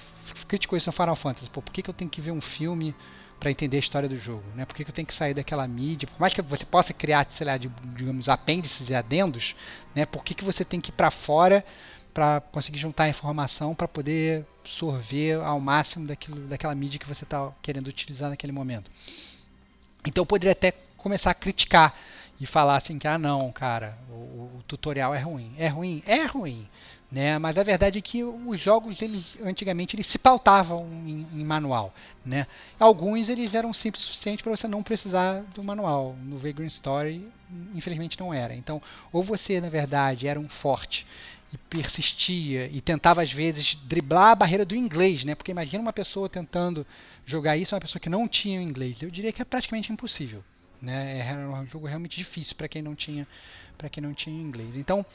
[0.47, 1.49] criticou isso no Final Fantasy.
[1.49, 2.95] Pô, por que, que eu tenho que ver um filme
[3.39, 4.65] para entender a história do jogo, né?
[4.65, 6.07] Por que, que eu tenho que sair daquela mídia?
[6.07, 9.55] Por mais que você possa criar, sei lá, de, digamos, apêndices e adendos,
[9.95, 10.05] né?
[10.05, 11.65] Por que, que você tem que ir para fora
[12.13, 17.51] para conseguir juntar informação para poder sorver ao máximo daquilo, daquela mídia que você está
[17.63, 18.91] querendo utilizar naquele momento?
[20.05, 21.97] Então eu poderia até começar a criticar
[22.41, 24.13] e falar assim que ah não, cara, o,
[24.57, 25.53] o, tutorial é ruim.
[25.59, 26.01] É ruim?
[26.07, 26.67] É ruim.
[27.11, 27.37] Né?
[27.37, 31.93] Mas a verdade é que os jogos eles antigamente eles se pautavam em, em manual,
[32.25, 32.47] né?
[32.79, 36.15] Alguns eles eram simples o suficiente para você não precisar do manual.
[36.23, 37.27] No Vagrant Story,
[37.75, 38.55] infelizmente não era.
[38.55, 38.81] Então,
[39.11, 41.05] ou você na verdade era um forte
[41.53, 45.35] e persistia e tentava às vezes driblar a barreira do inglês, né?
[45.35, 46.87] Porque imagina uma pessoa tentando
[47.23, 48.99] jogar isso, uma pessoa que não tinha inglês.
[49.03, 50.43] Eu diria que é praticamente impossível.
[50.81, 51.19] Né?
[51.19, 53.27] Era um jogo realmente difícil para quem não tinha
[53.77, 54.75] para quem não tinha inglês.
[54.75, 55.05] Então,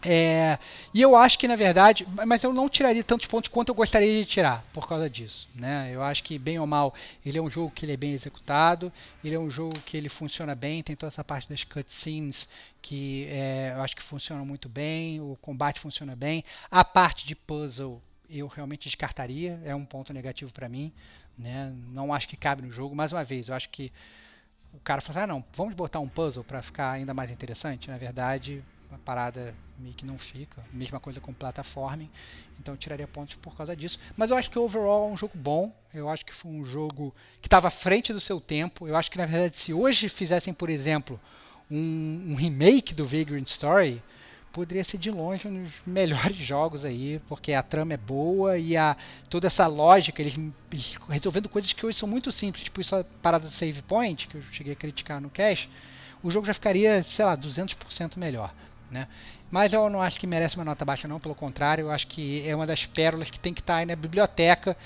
[0.00, 0.58] é,
[0.94, 4.22] e eu acho que na verdade, mas eu não tiraria tantos pontos quanto eu gostaria
[4.22, 5.90] de tirar por causa disso, né?
[5.92, 6.94] Eu acho que bem ou mal
[7.26, 8.92] ele é um jogo que ele é bem executado,
[9.24, 12.48] ele é um jogo que ele funciona bem, tem toda essa parte das cutscenes
[12.80, 17.34] que é, eu acho que funcionam muito bem, o combate funciona bem, a parte de
[17.34, 18.00] puzzle
[18.30, 20.92] eu realmente descartaria, é um ponto negativo para mim,
[21.36, 21.74] né?
[21.92, 22.94] Não acho que cabe no jogo.
[22.94, 23.90] Mais uma vez, eu acho que
[24.72, 27.90] o cara fala assim, ah não, vamos botar um puzzle para ficar ainda mais interessante.
[27.90, 30.64] Na verdade, a parada meio que não fica.
[30.72, 32.10] Mesma coisa com platforming.
[32.58, 33.98] Então eu tiraria pontos por causa disso.
[34.16, 35.72] Mas eu acho que overall é um jogo bom.
[35.92, 38.86] Eu acho que foi um jogo que estava à frente do seu tempo.
[38.86, 41.20] Eu acho que na verdade se hoje fizessem, por exemplo,
[41.70, 44.02] um, um remake do Vagrant Story,
[44.58, 48.76] poderia ser de longe um dos melhores jogos aí, porque a trama é boa e
[48.76, 48.96] a
[49.30, 50.36] toda essa lógica, eles,
[50.72, 54.26] eles resolvendo coisas que hoje são muito simples, tipo isso a parada do save point,
[54.26, 55.68] que eu cheguei a criticar no cache,
[56.24, 58.52] o jogo já ficaria, sei lá, 200% melhor.
[58.90, 59.06] Né?
[59.48, 62.42] Mas eu não acho que merece uma nota baixa, não, pelo contrário, eu acho que
[62.48, 64.76] é uma das pérolas que tem que estar aí na biblioteca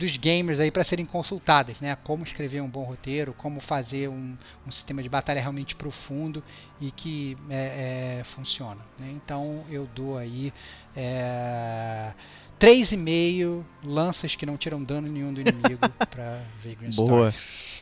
[0.00, 1.94] dos gamers aí para serem consultadas, né?
[2.02, 4.34] Como escrever um bom roteiro, como fazer um,
[4.66, 6.42] um sistema de batalha realmente profundo
[6.80, 8.80] e que é, é, funciona.
[8.98, 9.12] Né?
[9.12, 10.52] Então eu dou aí
[10.96, 12.12] é,
[12.58, 17.34] 3,5 lanças que não tiram dano nenhum do inimigo pra Vagrant Boa.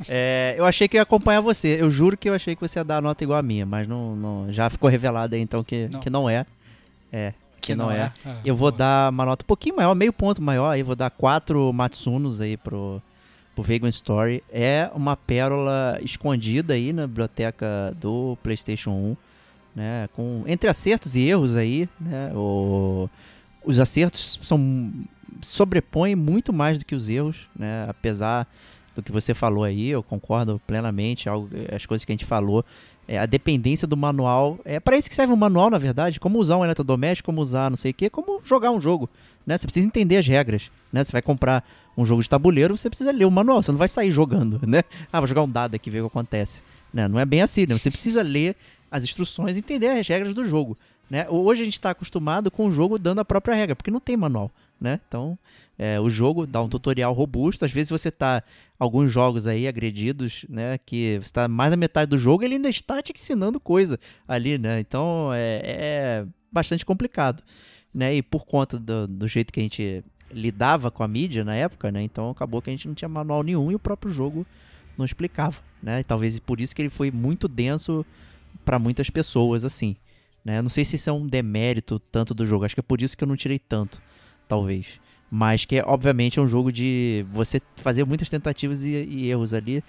[0.09, 1.81] É, eu achei que ia acompanhar você.
[1.81, 3.87] Eu juro que eu achei que você ia dar a nota igual a minha, mas
[3.87, 6.45] não, não já ficou revelado aí então que não, que não é.
[7.12, 7.33] É,
[7.69, 8.12] que, que não, não, é.
[8.25, 8.37] é.
[8.45, 11.73] Eu vou dar uma nota um pouquinho maior, meio ponto maior, aí vou dar 4
[11.73, 13.01] Matsunos aí pro,
[13.55, 14.43] pro Vagrant Story.
[14.51, 19.16] É uma pérola escondida aí na biblioteca do PlayStation 1,
[19.77, 23.09] né, com entre acertos e erros aí, né, o
[23.64, 24.91] os acertos são
[25.43, 27.85] sobrepõem muito mais do que os erros, né?
[27.87, 28.47] Apesar
[28.95, 31.29] do que você falou aí, eu concordo plenamente.
[31.29, 32.64] Algo, as coisas que a gente falou,
[33.09, 36.20] é, a dependência do manual é para isso que serve um manual, na verdade.
[36.20, 39.09] Como usar um eletrodoméstico, como usar não sei o que, como jogar um jogo,
[39.46, 39.56] né?
[39.56, 41.02] Você precisa entender as regras, né?
[41.02, 43.62] Você vai comprar um jogo de tabuleiro, você precisa ler o manual.
[43.62, 44.82] Você não vai sair jogando, né?
[45.11, 46.62] Ah, vou jogar um dado aqui ver o que acontece.
[46.92, 47.09] Né?
[47.09, 47.78] Não é bem assim, né?
[47.78, 48.54] Você precisa ler
[48.90, 50.76] as instruções e entender as regras do jogo.
[51.11, 51.26] Né?
[51.30, 54.16] Hoje a gente está acostumado com o jogo dando a própria regra, porque não tem
[54.16, 54.50] manual.
[54.81, 55.01] Né?
[55.09, 55.37] Então,
[55.79, 57.64] é, o jogo dá um tutorial robusto.
[57.64, 58.43] Às vezes você está
[58.79, 60.79] alguns jogos aí agredidos, né?
[60.79, 64.57] Que você está mais da metade do jogo, ele ainda está te ensinando coisa ali,
[64.57, 64.81] né?
[64.81, 67.43] Então é, é bastante complicado,
[67.93, 68.14] né?
[68.14, 71.90] E por conta do, do, jeito que a gente lidava com a mídia na época,
[71.90, 72.02] né?
[72.02, 74.47] Então acabou que a gente não tinha manual nenhum e o próprio jogo
[74.97, 76.01] não explicava, né?
[76.01, 78.05] E talvez por isso que ele foi muito denso
[78.65, 79.97] para muitas pessoas, assim.
[80.44, 80.62] Né?
[80.62, 83.16] Não sei se isso é um demérito tanto do jogo, acho que é por isso
[83.16, 84.01] que eu não tirei tanto,
[84.49, 85.01] talvez.
[85.31, 89.85] Mas que, obviamente, é um jogo de você fazer muitas tentativas e, e erros ali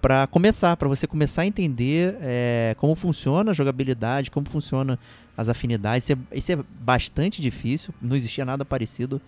[0.00, 4.98] para começar, para você começar a entender é, como funciona a jogabilidade, como funciona
[5.36, 6.04] as afinidades.
[6.04, 9.20] Isso é, isso é bastante difícil, não existia nada parecido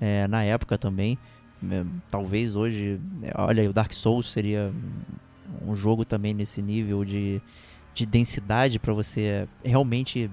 [0.00, 1.18] é, na época também.
[1.70, 4.72] É, talvez hoje, é, olha, o Dark Souls seria
[5.66, 7.42] um jogo também nesse nível de
[7.94, 10.28] de densidade para você realmente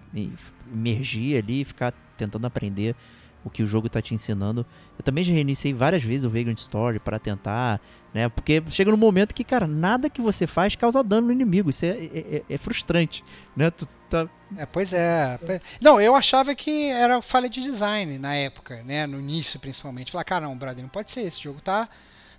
[0.74, 2.96] emergir ali e ficar tentando aprender
[3.44, 4.66] o que o jogo tá te ensinando.
[4.98, 7.82] Eu também já reiniciei várias vezes o Vagrant Story para tentar,
[8.14, 8.30] né?
[8.30, 11.70] Porque chega num momento que, cara, nada que você faz causa dano no inimigo.
[11.70, 11.96] Isso é, é,
[12.38, 13.24] é- é frustrante,
[13.56, 13.72] né?
[13.72, 14.28] Tu tá...
[14.58, 15.40] É, pois é.
[15.46, 19.08] Pois- Não, eu achava que era falha de design na época, né?
[19.08, 20.12] No início, principalmente.
[20.12, 21.22] Falar, cara, não, brother, não pode ser.
[21.22, 21.88] Esse jogo tá.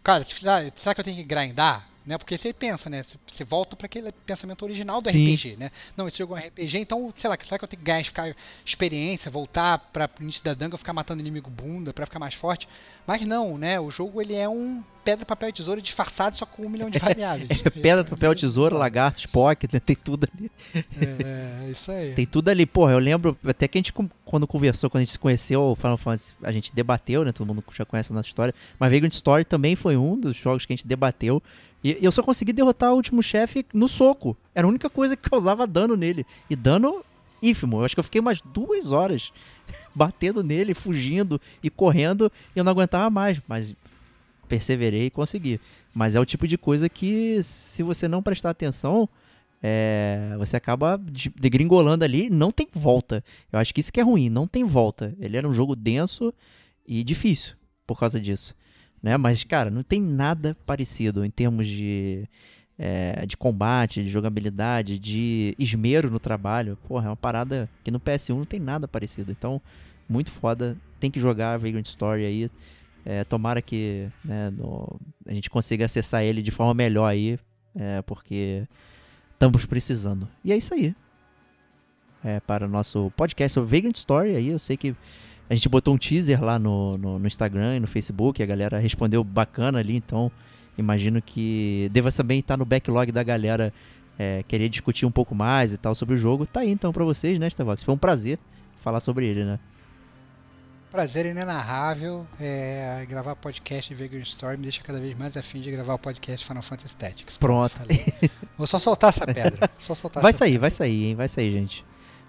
[0.05, 0.25] Cara,
[0.77, 1.89] será que eu tenho que grindar?
[2.05, 2.19] Né?
[2.19, 3.03] Porque você pensa, né?
[3.03, 5.35] Você, volta para aquele pensamento original do Sim.
[5.35, 5.71] RPG, né?
[5.97, 8.05] Não, esse jogo é um RPG, então, sei lá, será que eu tenho que ganhar
[8.05, 8.35] ficar
[8.65, 12.69] experiência, voltar para o início da dungeon, ficar matando inimigo bunda para ficar mais forte?
[13.07, 13.79] Mas não, né?
[13.79, 16.99] O jogo ele é um pedra, papel e tesoura disfarçado só com um milhão de
[17.01, 17.51] variáveis.
[17.65, 19.81] É pedra, papel, tesoura, lagarto, Spock, né?
[19.81, 20.51] tem tudo ali.
[20.75, 22.13] É, é isso aí.
[22.15, 22.67] Tem tudo ali.
[22.67, 23.93] Porra, eu lembro até que a gente,
[24.33, 27.33] quando conversou, quando a gente se conheceu, Final Fantasy, a gente debateu, né?
[27.33, 28.55] Todo mundo já conhece a nossa história.
[28.79, 31.43] Mas Vagrant Story também foi um dos jogos que a gente debateu.
[31.85, 34.35] E eu só consegui derrotar o último chefe no soco.
[34.55, 36.25] Era a única coisa que causava dano nele.
[36.49, 37.05] E dano
[37.43, 37.81] ínfimo.
[37.81, 39.35] Eu acho que eu fiquei umas duas horas
[39.95, 42.33] batendo nele, fugindo e correndo.
[42.57, 43.39] E eu não aguentava mais.
[43.47, 43.75] Mas
[44.49, 45.61] perseverei e consegui.
[45.93, 49.07] Mas é o tipo de coisa que, se você não prestar atenção,
[49.63, 53.23] é, você acaba de- degringolando ali, não tem volta.
[53.53, 55.15] Eu acho que isso que é ruim, não tem volta.
[55.21, 56.33] Ele era um jogo denso
[56.87, 57.55] e difícil
[57.87, 58.55] por causa disso,
[59.03, 59.17] né?
[59.17, 62.29] Mas cara, não tem nada parecido em termos de
[62.79, 66.77] é, de combate, de jogabilidade, de esmero no trabalho.
[66.89, 69.31] Porra, é uma parada que no PS1 não tem nada parecido.
[69.31, 69.61] Então,
[70.09, 70.77] muito foda.
[70.99, 72.51] Tem que jogar Vagrant Story aí.
[73.05, 74.99] É, tomara que né, no-
[75.29, 77.39] a gente consiga acessar ele de forma melhor aí,
[77.77, 78.67] é, porque
[79.43, 80.29] estamos precisando.
[80.45, 80.95] E é isso aí.
[82.23, 84.95] É, para o nosso podcast sobre Vagrant Story aí, eu sei que
[85.51, 88.79] a gente botou um teaser lá no, no, no Instagram e no Facebook, a galera
[88.79, 90.31] respondeu bacana ali, então
[90.79, 93.75] imagino que deva também estar no backlog da galera
[94.17, 96.47] é, querer discutir um pouco mais e tal sobre o jogo.
[96.47, 97.85] Tá aí então pra vocês, né, Starbucks?
[97.85, 98.39] Foi um prazer
[98.81, 99.59] falar sobre ele, né?
[100.93, 105.71] Prazer inenarrável é, gravar podcast de Vagrant Story me deixa cada vez mais afim de
[105.71, 107.39] gravar o podcast Final Fantasy Tactics.
[107.39, 107.73] Pronto.
[108.59, 109.71] Vou só soltar essa pedra.
[109.79, 111.15] Só soltar Vai sair, vai sair, hein?
[111.15, 111.83] Vai sair, gente.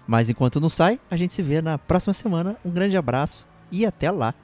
[0.06, 2.56] Mas enquanto não sai, a gente se vê na próxima semana.
[2.64, 4.34] Um grande abraço e até lá.